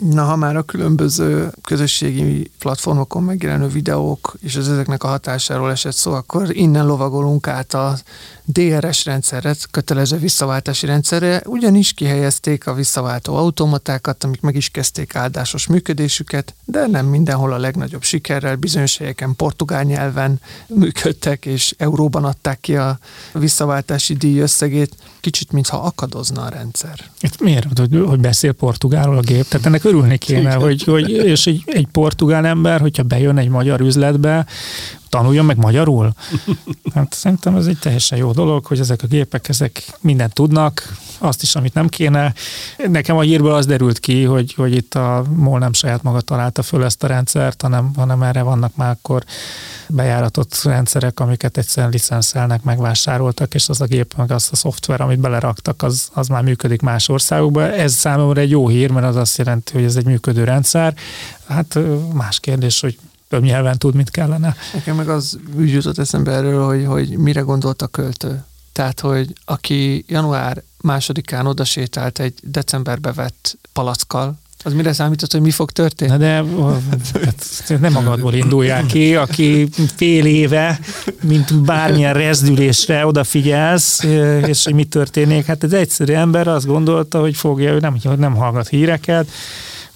[0.00, 5.94] Na, ha már a különböző közösségi platformokon megjelenő videók és az ezeknek a hatásáról esett
[5.94, 7.98] szó, akkor innen lovagolunk át a
[8.44, 15.66] DRS rendszerre, kötelező visszaváltási rendszerre, ugyanis kihelyezték a visszaváltó automatákat, amik meg is kezdték áldásos
[15.66, 22.60] működésüket, de nem mindenhol a legnagyobb sikerrel, bizonyos helyeken portugál nyelven működtek, és euróban adták
[22.60, 22.98] ki a
[23.32, 27.10] visszaváltási díj összegét, kicsit mintha akadozna a rendszer.
[27.20, 27.78] Itt miért?
[27.78, 29.48] Hogy, hogy beszél portugálul a gép?
[29.48, 33.80] Tehát ennek örülni kéne, hogy, hogy és egy, egy portugál ember, hogyha bejön egy magyar
[33.80, 34.46] üzletbe,
[35.10, 36.12] tanuljon meg magyarul?
[36.94, 41.42] Hát szerintem ez egy teljesen jó dolog, hogy ezek a gépek, ezek mindent tudnak, azt
[41.42, 42.34] is, amit nem kéne.
[42.88, 46.62] Nekem a hírből az derült ki, hogy, hogy itt a MOL nem saját maga találta
[46.62, 49.24] föl ezt a rendszert, hanem, hanem erre vannak már akkor
[49.88, 55.18] bejáratott rendszerek, amiket egyszerűen licenszelnek, megvásároltak, és az a gép, meg az a szoftver, amit
[55.18, 57.70] beleraktak, az, az már működik más országokban.
[57.70, 60.94] Ez számomra egy jó hír, mert az azt jelenti, hogy ez egy működő rendszer.
[61.48, 61.78] Hát
[62.12, 62.98] más kérdés, hogy
[63.30, 64.56] több nyelven tud, mit kellene.
[64.72, 68.44] Nekem meg az úgy jutott eszembe erről, hogy, hogy mire gondolt a költő.
[68.72, 75.50] Tehát, hogy aki január másodikán odasétált egy decemberbe vett palackkal, az mire számított, hogy mi
[75.50, 76.10] fog történni?
[76.10, 76.44] Na de
[77.24, 80.80] hát, nem magadból indulják ki, aki fél éve,
[81.22, 84.02] mint bármilyen rezdülésre odafigyelsz,
[84.46, 85.44] és hogy mi történik.
[85.44, 89.28] Hát ez egyszerű ember azt gondolta, hogy fogja, ő nem, nem hallgat híreket,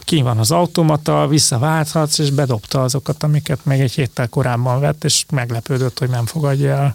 [0.04, 5.24] ki van az automata, visszaválthatsz, és bedobta azokat, amiket még egy héttel korábban vett, és
[5.30, 6.94] meglepődött, hogy nem fogadja el.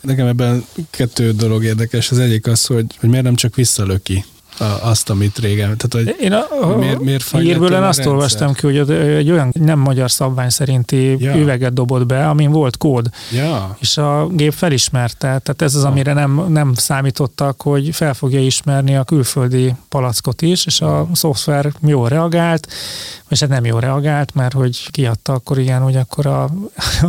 [0.00, 2.10] Nekem ebben kettő dolog érdekes.
[2.10, 4.24] Az egyik az, hogy, hogy miért nem csak visszalöki
[4.60, 5.76] azt, amit régen.
[5.76, 9.50] Tehát, hogy én a, a miért, miért hírből én azt olvastam ki, hogy egy olyan
[9.52, 11.36] nem magyar szabvány szerinti ja.
[11.36, 13.08] üveget dobott be, amin volt kód.
[13.32, 13.76] Ja.
[13.80, 15.18] És a gép felismerte.
[15.18, 20.66] Tehát ez az, amire nem, nem számítottak, hogy fel fogja ismerni a külföldi palackot is,
[20.66, 22.68] és a szoftver jól reagált,
[23.28, 26.50] és hát nem jól reagált, mert hogy kiadta akkor ilyen, hogy akkor a,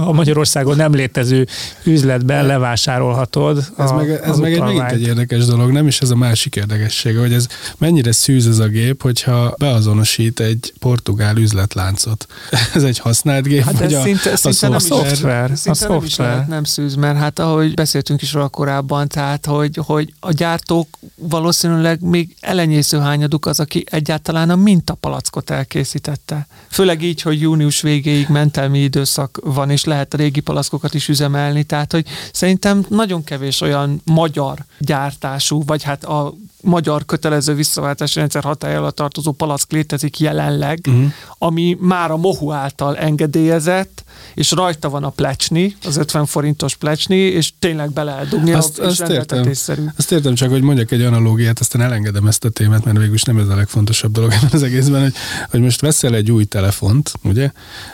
[0.08, 1.48] a Magyarországon nem létező
[1.84, 3.58] üzletben levásárolhatod.
[3.78, 5.88] Ez, a, meg, ez meg egy, megint egy érdekes dolog, nem?
[5.88, 7.41] is ez a másik érdekessége, hogy ez
[7.78, 12.28] mennyire szűz ez a gép, hogyha beazonosít egy portugál üzletláncot.
[12.76, 15.52] ez egy használt gép, hát vagy a, szinte, a, szinte a, szoftver?
[15.56, 16.36] Szinte a szoftver.
[16.36, 20.98] Nem, nem szűz, mert hát ahogy beszéltünk is róla korábban, tehát hogy, hogy a gyártók
[21.16, 26.48] valószínűleg még elenyésző hányaduk az, aki egyáltalán a mintapalackot elkészítette.
[26.70, 31.64] Főleg így, hogy június végéig mentelmi időszak van, és lehet a régi palackokat is üzemelni,
[31.64, 36.34] tehát hogy szerintem nagyon kevés olyan magyar gyártású, vagy hát a
[36.64, 41.12] magyar kötelező visszaváltási rendszer hatály alatt tartozó palack létezik jelenleg, uh-huh.
[41.38, 44.04] ami már a Mohu által engedélyezett,
[44.34, 48.80] és rajta van a plecsni, az 50 forintos plecsni, és tényleg be lehet dugni, azt,
[48.80, 49.52] a, azt értem.
[49.98, 53.38] Azt értem, csak hogy mondjak egy analógiát, aztán elengedem ezt a témát, mert végülis nem
[53.38, 55.14] ez a legfontosabb dolog ebben az egészben, hogy,
[55.50, 57.52] hogy most veszel egy új telefont, ugye,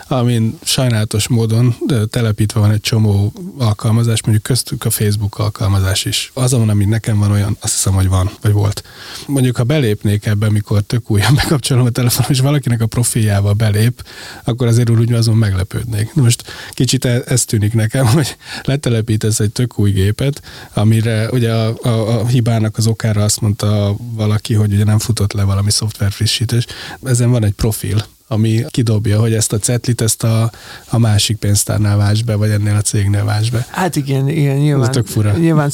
[0.08, 1.76] amin sajnálatos módon
[2.10, 6.32] telepítve van egy csomó alkalmazás, mondjuk köztük a Facebook alkalmazás is.
[6.34, 8.84] Azon, ami nekem van olyan, azt hiszem, hogy van, vagy volt.
[9.28, 14.04] Mondjuk, ha belépnék ebbe, mikor tök újan bekapcsolom a telefonom, és valakinek a profiljával belép,
[14.44, 16.07] akkor azért úgy azon meglepődnék.
[16.14, 20.42] Na most kicsit e- ez tűnik nekem, hogy letelepítesz egy tök új gépet,
[20.74, 25.34] amire ugye a, a, a hibának az okára azt mondta valaki, hogy ugye nem futott
[25.34, 26.66] le valami szoftver frissítés.
[27.04, 30.52] Ezen van egy profil, ami kidobja, hogy ezt a cetlit, ezt a,
[30.90, 33.68] a másik pénztárnál vás be, vagy ennél a cégnél vás be.
[33.70, 35.38] Hát igen, igen nyilván, tök fura.
[35.38, 35.72] nyilván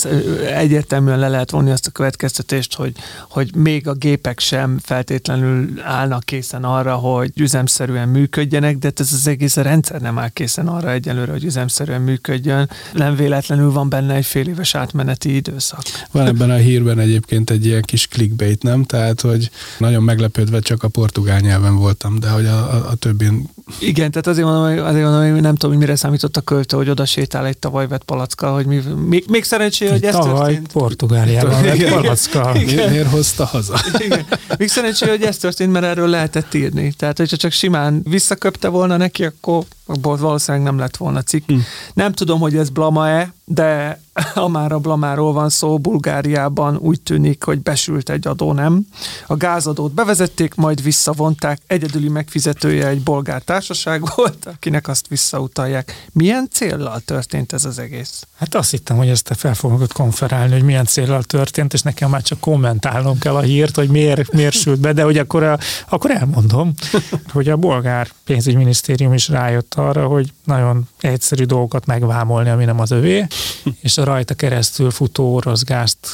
[0.56, 2.93] egyértelműen le lehet vonni azt a következtetést, hogy,
[3.30, 9.28] hogy még a gépek sem feltétlenül állnak készen arra, hogy üzemszerűen működjenek, de ez az
[9.28, 12.70] egész rendszer nem áll készen arra egyelőre, hogy üzemszerűen működjön.
[12.93, 15.82] Nem véletlenül van benne egy fél éves átmeneti időszak.
[16.12, 18.84] Van ebben a hírben egyébként egy ilyen kis clickbait, nem?
[18.84, 22.96] Tehát, hogy nagyon meglepődve csak a portugál nyelven voltam, de hogy hogy a, a, a
[22.96, 23.50] többin...
[23.80, 26.78] Igen, tehát azért mondom, hogy, azért mondom, hogy nem tudom, hogy mire számított a költő,
[26.78, 30.46] hogy oda sétál egy tavaly vett palackkal, hogy mi, még, még szerencsé, hogy ez tavaly
[30.46, 30.72] történt.
[30.72, 32.54] Portugáliában vett palackkal.
[32.54, 33.80] Miért, miért hozta haza?
[33.98, 34.26] Igen.
[34.58, 36.94] Még szerencsé, hogy ez történt, mert erről lehetett írni.
[36.98, 41.44] Tehát, hogyha csak simán visszaköpte volna neki, akkor abból valószínűleg nem lett volna cikk.
[41.48, 41.58] Hm.
[41.94, 44.02] Nem tudom, hogy ez blama-e, de
[44.34, 48.86] ha már a blamáról van szó, Bulgáriában úgy tűnik, hogy besült egy adó, nem?
[49.28, 51.60] A gázadót bevezették, majd visszavonták.
[51.68, 56.08] Egyedüli megfizetője egy bolgár társaság volt, akinek azt visszautalják.
[56.12, 58.28] Milyen céllal történt ez az egész?
[58.36, 62.10] Hát azt hittem, hogy ezt te fel fogod konferálni, hogy milyen céllal történt, és nekem
[62.10, 65.60] már csak kommentálnom kell a hírt, hogy miért, miért sült be, de hogy akkor, a,
[65.90, 66.74] akkor elmondom,
[67.34, 72.92] hogy a bolgár pénzügyminisztérium is rájött arra, hogy nagyon egyszerű dolgokat megvámolni, ami nem az
[72.92, 73.26] övé,
[73.82, 76.08] és a rajta keresztül futó orosz gázt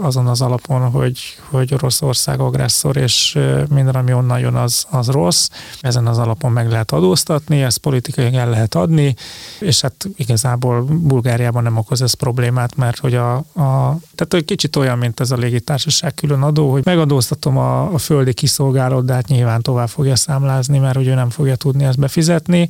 [0.00, 1.18] azon az alapon, hogy,
[1.50, 3.38] hogy Oroszország agresszor, és
[3.68, 5.48] minden, ami onnan jön, az, az rossz.
[5.80, 9.14] Ezen az alapon meg lehet adóztatni, ezt politikai el lehet adni,
[9.60, 14.76] és hát igazából Bulgáriában nem okoz ez problémát, mert hogy a, a tehát egy kicsit
[14.76, 19.28] olyan, mint ez a légitársaság külön adó, hogy megadóztatom a, a földi kiszolgálót, de hát
[19.28, 22.68] nyilván tovább fogja számlázni, mert hogy ő nem fogja tudni ezt befizetni,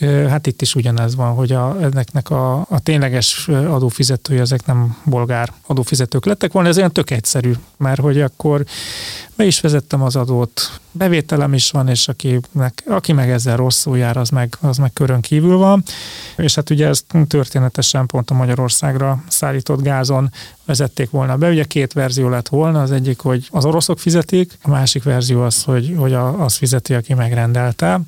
[0.00, 5.52] Hát itt is ugyanez van, hogy a, ezeknek a, a tényleges adófizetői, ezek nem bolgár
[5.66, 8.64] adófizetők lettek volna, ez olyan tök egyszerű, mert hogy akkor
[9.40, 14.16] be is vezettem az adót, bevételem is van, és akinek, aki meg ezzel rosszul jár,
[14.16, 15.82] az meg, az meg körön kívül van.
[16.36, 20.30] És hát ugye ez történetesen pont a Magyarországra szállított gázon
[20.64, 21.48] vezették volna be.
[21.48, 25.62] Ugye két verzió lett volna, az egyik, hogy az oroszok fizetik, a másik verzió az,
[25.62, 28.00] hogy, hogy az fizeti, aki megrendelte.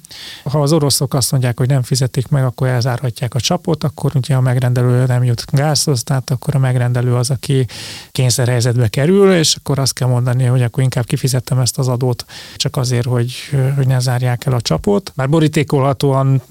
[0.44, 4.34] Ha az oroszok azt mondják, hogy nem fizetik meg, akkor elzárhatják a csapot, akkor ugye
[4.34, 7.66] a megrendelő nem jut gázhoz, tehát akkor a megrendelő az, aki
[8.10, 12.24] kényszerhelyzetbe kerül, és akkor azt kell mondani, hogy akkor inkább kifizettem ezt az adót,
[12.56, 13.34] csak azért, hogy,
[13.76, 15.12] hogy ne zárják el a csapot.
[15.14, 16.42] Már borítékolhatóan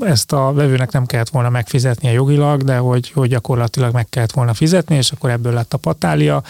[0.00, 4.54] ezt a vevőnek nem kellett volna megfizetnie jogilag, de hogy, hogy gyakorlatilag meg kellett volna
[4.54, 6.42] fizetni, és akkor ebből lett a patália,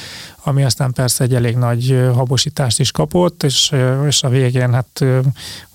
[0.47, 3.75] ami aztán persze egy elég nagy habosítást is kapott, és,
[4.07, 5.05] és a végén hát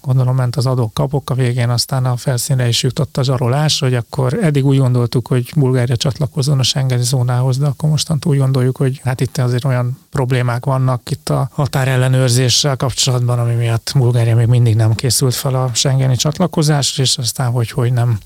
[0.02, 3.94] gondolom ment az adók kapok, a végén aztán a felszínre is jutott a zsarolás, hogy
[3.94, 8.78] akkor eddig úgy gondoltuk, hogy Bulgária csatlakozzon a Schengeni zónához, de akkor mostant úgy gondoljuk,
[8.78, 14.48] hogy hát itt azért olyan problémák vannak itt a határellenőrzéssel kapcsolatban, ami miatt Bulgária még
[14.48, 18.18] mindig nem készült fel a Schengeni csatlakozásra, és aztán hogy, hogy nem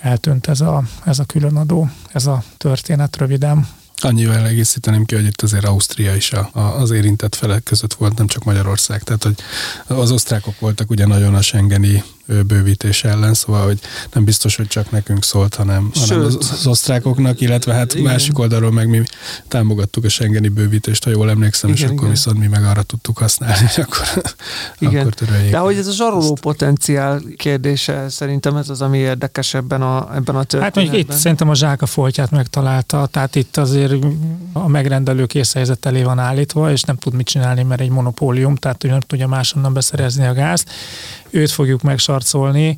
[0.00, 3.66] eltűnt ez a, ez a különadó, ez a történet röviden.
[4.02, 8.16] Annyival egészíteném ki, hogy itt azért Ausztria is a, a, az érintett felek között volt,
[8.16, 9.02] nem csak Magyarország.
[9.02, 9.34] Tehát, hogy
[9.86, 12.04] az osztrákok voltak ugye nagyon a Schengeni
[12.46, 13.78] bővítés ellen, szóval hogy
[14.12, 18.12] nem biztos, hogy csak nekünk szólt, hanem, hanem az, az osztrákoknak, illetve hát igen.
[18.12, 19.02] másik oldalról meg mi
[19.48, 21.98] támogattuk a Schengeni bővítést, ha jól emlékszem, igen, és igen.
[21.98, 24.06] akkor viszont mi meg arra tudtuk használni, és akkor,
[24.78, 25.00] igen.
[25.00, 25.50] akkor töröljék.
[25.50, 26.42] De hogy ez a zsaroló azt.
[26.42, 30.62] potenciál kérdése, szerintem ez az, ami érdekes ebben a, ebben a történetben.
[30.62, 33.94] Hát mondjuk itt szerintem a zsáka foltját megtalálta, tehát itt azért
[34.52, 38.82] a megrendelő készhelyzet elé van állítva, és nem tud mit csinálni, mert egy monopólium, tehát
[38.82, 40.70] nem tudja máshonnan beszerezni a gázt.
[41.36, 42.76] Őt fogjuk megsarcolni,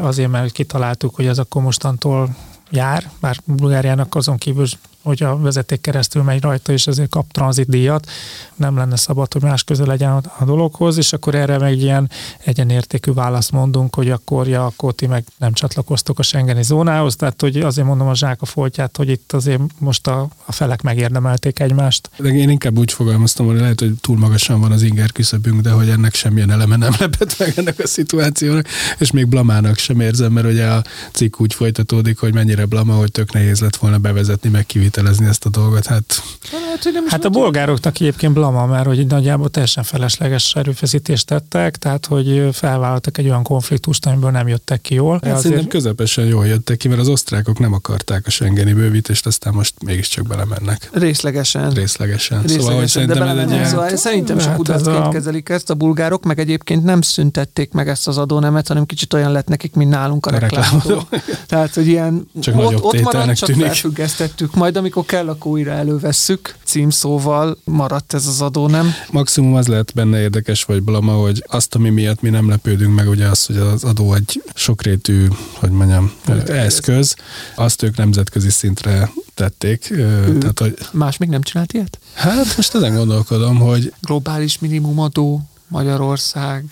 [0.00, 2.36] azért, mert kitaláltuk, hogy ez akkor mostantól
[2.70, 4.66] jár, bár Bulgáriának azon kívül
[5.02, 8.10] hogy a vezeték keresztül megy rajta, és ezért kap tranzitdíjat,
[8.56, 12.10] nem lenne szabad, hogy más közel legyen a dologhoz, és akkor erre meg ilyen
[12.44, 17.40] egyenértékű választ mondunk, hogy akkor, ja, akkor ti meg nem csatlakoztok a Schengeni zónához, tehát
[17.40, 21.58] hogy azért mondom a zsák a foltját, hogy itt azért most a, a felek megérdemelték
[21.60, 22.10] egymást.
[22.16, 25.70] De én inkább úgy fogalmaztam, hogy lehet, hogy túl magasan van az inger küszöbünk, de
[25.70, 28.66] hogy ennek semmilyen eleme nem lepett meg ennek a szituációnak,
[28.98, 33.10] és még blamának sem érzem, mert ugye a cikk úgy folytatódik, hogy mennyire blama, hogy
[33.10, 35.86] tök nehéz lett volna bevezetni, meg kivitelezni ezt a dolgot.
[35.86, 42.06] Hát, hát, hát a bolgároknak egyébként blama, mert hogy nagyjából teljesen felesleges erőfeszítést tettek, tehát
[42.06, 45.12] hogy felvállaltak egy olyan konfliktust, amiből nem jöttek ki jól.
[45.12, 45.40] Hát azért...
[45.40, 49.74] Szerintem közepesen jól jöttek ki, mert az osztrákok nem akarták a Schengeni bővítést, aztán most
[49.84, 50.88] mégiscsak belemennek.
[50.92, 51.70] Részlegesen.
[51.70, 52.42] Részlegesen.
[52.42, 52.60] Részlegesen.
[52.60, 55.08] Szóval, hogy szerintem ez egy szóval Szerintem hát ez a...
[55.08, 59.32] kezelik ezt a bulgárok, meg egyébként nem szüntették meg ezt az adónemet, hanem kicsit olyan
[59.32, 61.08] lett nekik, mint nálunk a, a reklámadó.
[61.46, 63.64] Tehát, hogy ilyen csak ott, ott marad, csak tűnik.
[63.64, 64.54] felfüggesztettük.
[64.54, 66.54] Majd amikor kell, akkor újra elővesszük.
[66.64, 68.92] Címszóval maradt ez az adó, nem?
[69.10, 73.08] Maximum az lehet benne érdekes, vagy blama, hogy azt, ami miatt mi nem lepődünk meg,
[73.08, 76.12] ugye az, hogy az adó egy sokrétű, hogy mondjam,
[76.46, 77.16] eszköz,
[77.56, 79.90] azt ők nemzetközi szintre tették.
[79.90, 80.74] Ő, tehát, hogy...
[80.92, 81.98] Más még nem csinált ilyet?
[82.14, 83.92] Hát most ezen gondolkodom, hogy...
[84.00, 85.42] Globális minimumadó
[85.72, 86.64] Magyarország.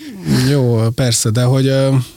[0.48, 1.64] Jó, persze, de hogy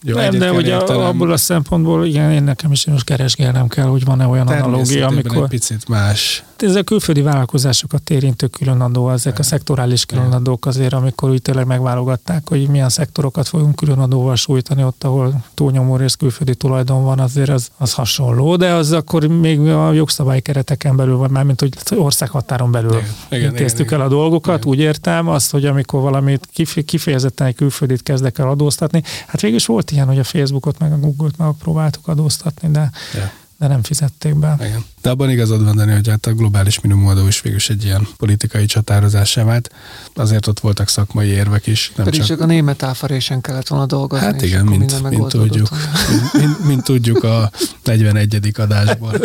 [0.02, 1.06] jó, nem, de hogy értelem.
[1.06, 5.44] abból a szempontból, igen, én nekem is most keresgélnem kell, hogy van-e olyan analógia, amikor...
[5.44, 6.44] egy picit más.
[6.64, 12.50] Ez a külföldi vállalkozásokat érintő különadó, ezek a szektorális különadók azért, amikor úgy tényleg megválogatták,
[12.50, 17.70] hogy milyen szektorokat fogunk különadóval sújtani, ott, ahol túlnyomó rész külföldi tulajdon van, azért az,
[17.78, 23.02] az hasonló, de az akkor még a jogszabályi kereteken belül van, mármint hogy országhatáron belül
[23.30, 24.70] igen, intéztük igen, el a dolgokat, igen.
[24.70, 29.04] úgy értem azt, hogy amikor valamit kif kifejezetten egy külföldit kezdek el adóztatni.
[29.28, 32.92] Hát végül is volt ilyen, hogy a Facebookot meg a Google-t meg próbáltuk adóztatni, de,
[33.14, 33.30] yeah.
[33.58, 34.56] de nem fizették be.
[34.60, 34.84] Igen.
[35.04, 38.66] De abban igazad van, Dani, hogy hát a globális minimumadó is végül egy ilyen politikai
[38.66, 39.70] csatározásá vált.
[40.14, 41.92] Azért ott voltak szakmai érvek is.
[41.96, 42.30] Nem Pedig csak...
[42.30, 44.26] csak a német áfarésen kellett volna dolgozni.
[44.26, 45.70] Hát igen, mint, mint, tudjuk,
[46.10, 47.52] mint, mint, mint, tudjuk a
[47.84, 48.52] 41.
[48.58, 49.14] adásból.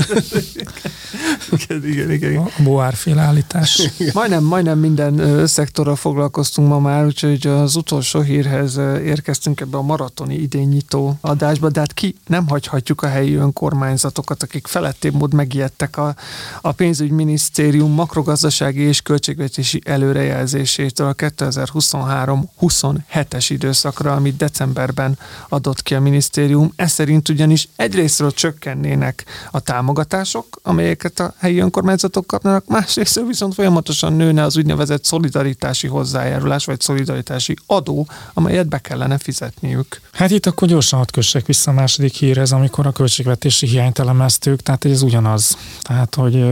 [1.51, 2.37] igen, igen, igen.
[2.37, 3.83] A boárfél állítás.
[4.12, 10.35] majdnem, majdnem minden szektorral foglalkoztunk ma már, úgyhogy az utolsó hírhez érkeztünk ebbe a maratoni
[10.35, 15.97] idényító adásba, de hát ki nem hagyhatjuk a helyi önkormányzatokat, akik felettébb mód megijedt ijedtek
[15.97, 16.14] a,
[16.61, 26.73] a pénzügyminisztérium makrogazdasági és költségvetési előrejelzésétől a 2023-27-es időszakra, amit decemberben adott ki a minisztérium.
[26.77, 34.12] Ez szerint ugyanis egyrésztről csökkennének a támogatások, amelyeket a helyi önkormányzatok kapnak, másrészt viszont folyamatosan
[34.12, 40.01] nőne az úgynevezett szolidaritási hozzájárulás, vagy szolidaritási adó, amelyet be kellene fizetniük.
[40.12, 44.61] Hát itt akkor gyorsan hadd kössek vissza a második hírhez, amikor a költségvetési hiányt elemeztük,
[44.61, 45.57] tehát ez ugyanaz.
[45.83, 46.45] Tehát, hogy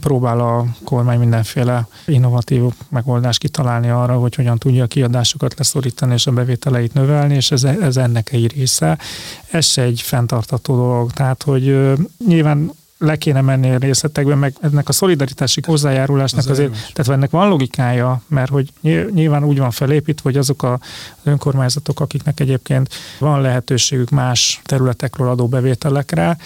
[0.00, 6.26] próbál a kormány mindenféle innovatív megoldást kitalálni arra, hogy hogyan tudja a kiadásokat leszorítani és
[6.26, 8.98] a bevételeit növelni, és ez, ez ennek egy része.
[9.50, 11.12] Ez se egy fenntartató dolog.
[11.12, 11.92] Tehát, hogy
[12.26, 17.30] nyilván le kéne menni a részletekbe, meg ennek a szolidaritási hozzájárulásnak az azért, tehát ennek
[17.30, 18.72] van logikája, mert hogy
[19.10, 20.78] nyilván úgy van felépítve, hogy azok az
[21.22, 26.36] önkormányzatok, akiknek egyébként van lehetőségük más területekről adó bevételekre,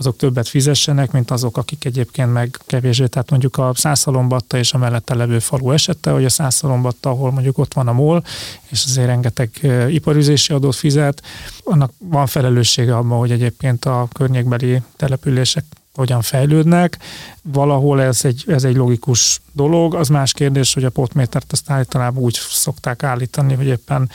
[0.00, 3.06] azok többet fizessenek, mint azok, akik egyébként meg kevésbé.
[3.06, 7.58] Tehát mondjuk a Szászalombatta és a mellette levő falu esette, hogy a Szászalombatta, ahol mondjuk
[7.58, 8.24] ott van a MOL,
[8.68, 9.50] és azért rengeteg
[9.88, 11.22] iparüzési adót fizet,
[11.64, 15.64] annak van felelőssége abban, hogy egyébként a környékbeli települések
[16.00, 16.98] hogyan fejlődnek.
[17.42, 19.94] Valahol ez egy, ez egy logikus dolog.
[19.94, 24.10] Az más kérdés, hogy a potmétert azt általában úgy szokták állítani, hogy éppen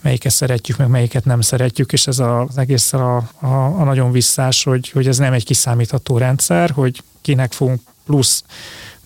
[0.00, 4.64] melyiket szeretjük, meg melyiket nem szeretjük, és ez az egész a, a, a nagyon visszás,
[4.64, 8.44] hogy, hogy ez nem egy kiszámítható rendszer, hogy kinek fogunk plusz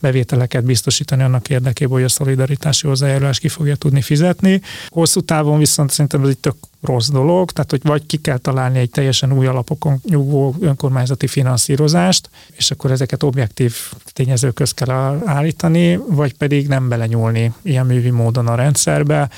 [0.01, 4.61] bevételeket biztosítani annak érdekében, hogy a szolidaritási hozzájárulás ki fogja tudni fizetni.
[4.89, 8.79] Hosszú távon viszont szerintem ez egy tök rossz dolog, tehát hogy vagy ki kell találni
[8.79, 13.77] egy teljesen új alapokon nyugvó önkormányzati finanszírozást, és akkor ezeket objektív
[14.13, 19.29] tényezők köz kell állítani, vagy pedig nem belenyúlni ilyen művi módon a rendszerbe,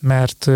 [0.00, 0.50] mert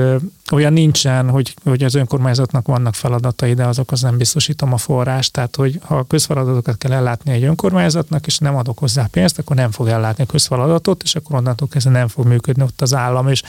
[0.52, 5.32] olyan nincsen, hogy, hogy az önkormányzatnak vannak feladatai, de azok az nem biztosítom a forrást.
[5.32, 9.56] Tehát, hogy ha a közfeladatokat kell ellátni egy önkormányzatnak, és nem adok hozzá pénzt, akkor
[9.56, 13.28] nem fog ellátni a közfeladatot, és akkor onnantól kezdve nem fog működni ott az állam.
[13.28, 13.42] És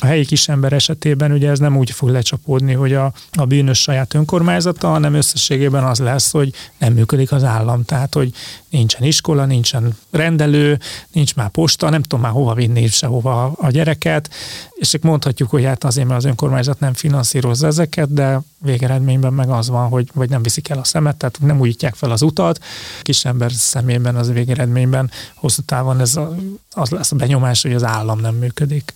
[0.00, 4.14] a helyi kisember esetében ugye ez nem úgy fog lecsapódni, hogy a, a bűnös saját
[4.14, 7.84] önkormányzata, hanem összességében az lesz, hogy nem működik az állam.
[7.84, 8.32] Tehát, hogy
[8.70, 10.78] nincsen iskola, nincsen rendelő,
[11.12, 14.30] nincs már posta, nem tudom már hova vinni sehova a gyereket,
[14.74, 16.40] és mondhatjuk, hogy hát azért, mert az önkormányzat
[16.78, 21.16] nem finanszírozza ezeket, de végeredményben meg az van, hogy vagy nem viszik el a szemet,
[21.16, 22.64] tehát nem újítják fel az utat.
[23.02, 26.36] Kis ember szemében az végeredményben hosszú távon ez a,
[26.70, 28.92] az lesz a benyomás, hogy az állam nem működik.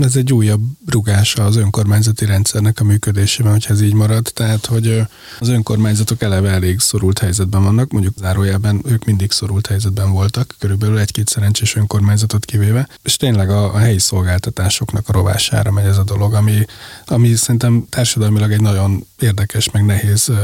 [0.00, 4.30] Ez egy újabb rugása az önkormányzati rendszernek a működésében, hogyha ez így marad.
[4.34, 5.02] Tehát, hogy
[5.40, 10.98] az önkormányzatok eleve elég szorult helyzetben vannak, mondjuk zárójában ők mindig szorult helyzetben voltak, körülbelül
[10.98, 16.04] egy-két szerencsés önkormányzatot kivéve, és tényleg a, a helyi szolgáltatásoknak a rovására megy ez a
[16.04, 16.64] dolog, ami
[17.06, 20.34] ami szerintem társadalmilag egy nagyon érdekes, meg nehéz ö,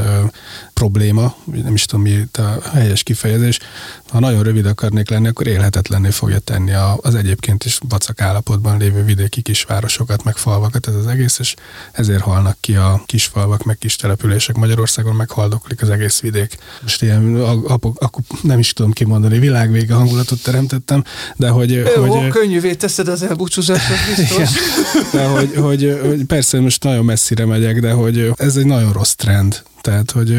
[0.73, 3.59] probléma, nem is tudom, mi a helyes kifejezés.
[4.09, 9.03] Ha nagyon rövid akarnék lenni, akkor élhetetlenné fogja tenni az egyébként is vacak állapotban lévő
[9.03, 11.55] vidéki kisvárosokat, meg falvakat ez az egész, és
[11.91, 16.57] ezért halnak ki a kisfalvak, meg kis települések Magyarországon, meg haldoklik az egész vidék.
[16.81, 21.03] Most ilyen, akkor nem is tudom kimondani, világvége hangulatot teremtettem,
[21.35, 21.71] de hogy...
[21.71, 24.49] Jó, hogy könnyűvé teszed az elbúcsúzásot biztos.
[25.11, 29.13] de hogy, hogy, hogy, persze most nagyon messzire megyek, de hogy ez egy nagyon rossz
[29.13, 30.37] trend tehát, hogy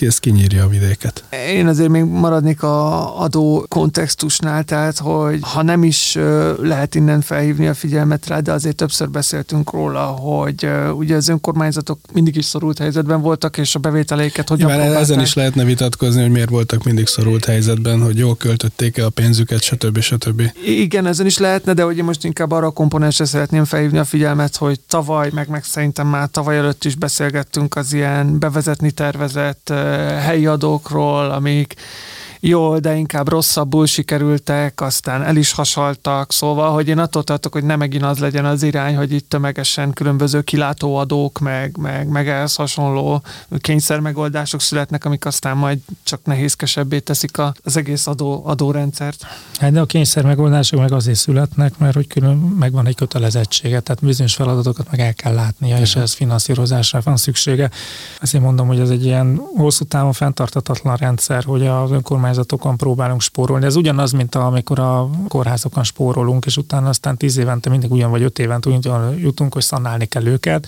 [0.00, 1.24] ez, kinyírja a vidéket.
[1.48, 6.18] Én azért még maradnék a adó kontextusnál, tehát, hogy ha nem is
[6.60, 11.98] lehet innen felhívni a figyelmet rá, de azért többször beszéltünk róla, hogy ugye az önkormányzatok
[12.12, 16.30] mindig is szorult helyzetben voltak, és a bevételeiket hogyan Nyilván ezen is lehetne vitatkozni, hogy
[16.30, 20.00] miért voltak mindig szorult helyzetben, hogy jól költötték el a pénzüket, stb.
[20.00, 20.42] stb.
[20.66, 24.56] Igen, ezen is lehetne, de ugye most inkább arra a komponensre szeretném felhívni a figyelmet,
[24.56, 29.68] hogy tavaly, meg meg szerintem már tavaly előtt is beszélgettünk az ilyen bevezető bevezetni tervezett
[30.24, 31.74] helyi adókról, amik
[32.40, 37.64] jól, de inkább rosszabbul sikerültek, aztán el is hasaltak, szóval, hogy én attól tartok, hogy
[37.64, 42.54] nem megint az legyen az irány, hogy itt tömegesen különböző kilátóadók, meg, meg, meg ehhez
[42.54, 43.22] hasonló
[43.58, 49.26] kényszermegoldások születnek, amik aztán majd csak nehézkesebbé teszik a, az egész adó, adórendszert.
[49.58, 54.34] Hát de a kényszermegoldások meg azért születnek, mert hogy külön megvan egy kötelezettsége, tehát bizonyos
[54.34, 57.70] feladatokat meg el kell látnia, és ez finanszírozásra van szüksége.
[58.20, 63.20] Ezért mondom, hogy ez egy ilyen hosszú távon fenntartatatlan rendszer, hogy az önkormányzat önkormányzatokon próbálunk
[63.20, 63.64] spórolni.
[63.64, 68.22] Ez ugyanaz, mint amikor a kórházokon spórolunk, és utána aztán tíz évente mindig ugyan vagy
[68.22, 70.66] öt évente ugyan jutunk, hogy szanálni kell őket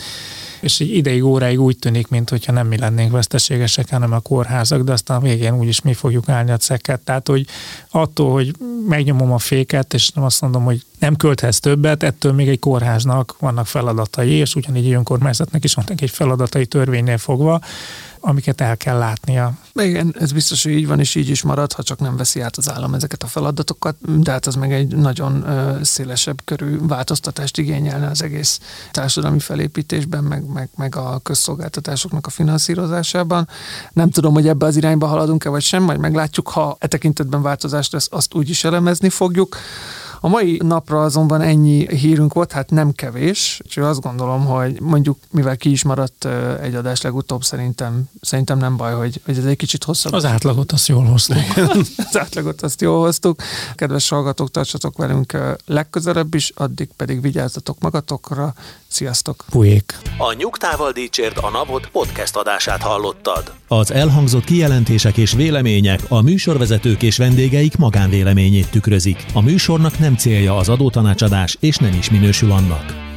[0.62, 4.92] és így ideig, óráig úgy tűnik, mintha nem mi lennénk veszteségesek, hanem a kórházak, de
[4.92, 7.00] aztán a végén úgyis mi fogjuk állni a cekket.
[7.00, 7.46] Tehát, hogy
[7.90, 8.54] attól, hogy
[8.88, 13.36] megnyomom a féket, és nem azt mondom, hogy nem költhez többet, ettől még egy kórháznak
[13.38, 17.60] vannak feladatai, és ugyanígy egy önkormányzatnak is vannak egy feladatai törvénynél fogva,
[18.24, 19.52] amiket el kell látnia.
[19.74, 22.56] Igen, ez biztos, hogy így van, és így is marad, ha csak nem veszi át
[22.56, 25.44] az állam ezeket a feladatokat, de hát az meg egy nagyon
[25.82, 28.60] szélesebb körű változtatást igényelne az egész
[28.90, 33.48] társadalmi felépítésben, meg, meg, meg a közszolgáltatásoknak a finanszírozásában.
[33.92, 37.90] Nem tudom, hogy ebbe az irányba haladunk-e, vagy sem, majd meglátjuk, ha e tekintetben változás
[37.90, 39.56] lesz, azt úgy is elemezni fogjuk.
[40.24, 45.18] A mai napra azonban ennyi hírünk volt, hát nem kevés, úgyhogy azt gondolom, hogy mondjuk,
[45.30, 46.28] mivel ki is maradt
[46.62, 50.12] egy adás legutóbb, szerintem, szerintem nem baj, hogy, hogy ez egy kicsit hosszabb.
[50.12, 51.36] Az átlagot azt jól hoztuk.
[52.08, 53.42] az átlagot azt jól hoztuk.
[53.74, 58.54] Kedves hallgatók, tartsatok velünk legközelebb is, addig pedig vigyázzatok magatokra.
[58.92, 59.44] Sziasztok!
[59.50, 59.98] Pujék!
[60.18, 63.52] A Nyugtával Dícsért a Napot podcast adását hallottad.
[63.68, 69.24] Az elhangzott kijelentések és vélemények a műsorvezetők és vendégeik magánvéleményét tükrözik.
[69.34, 73.11] A műsornak nem célja az adótanácsadás, és nem is minősül annak.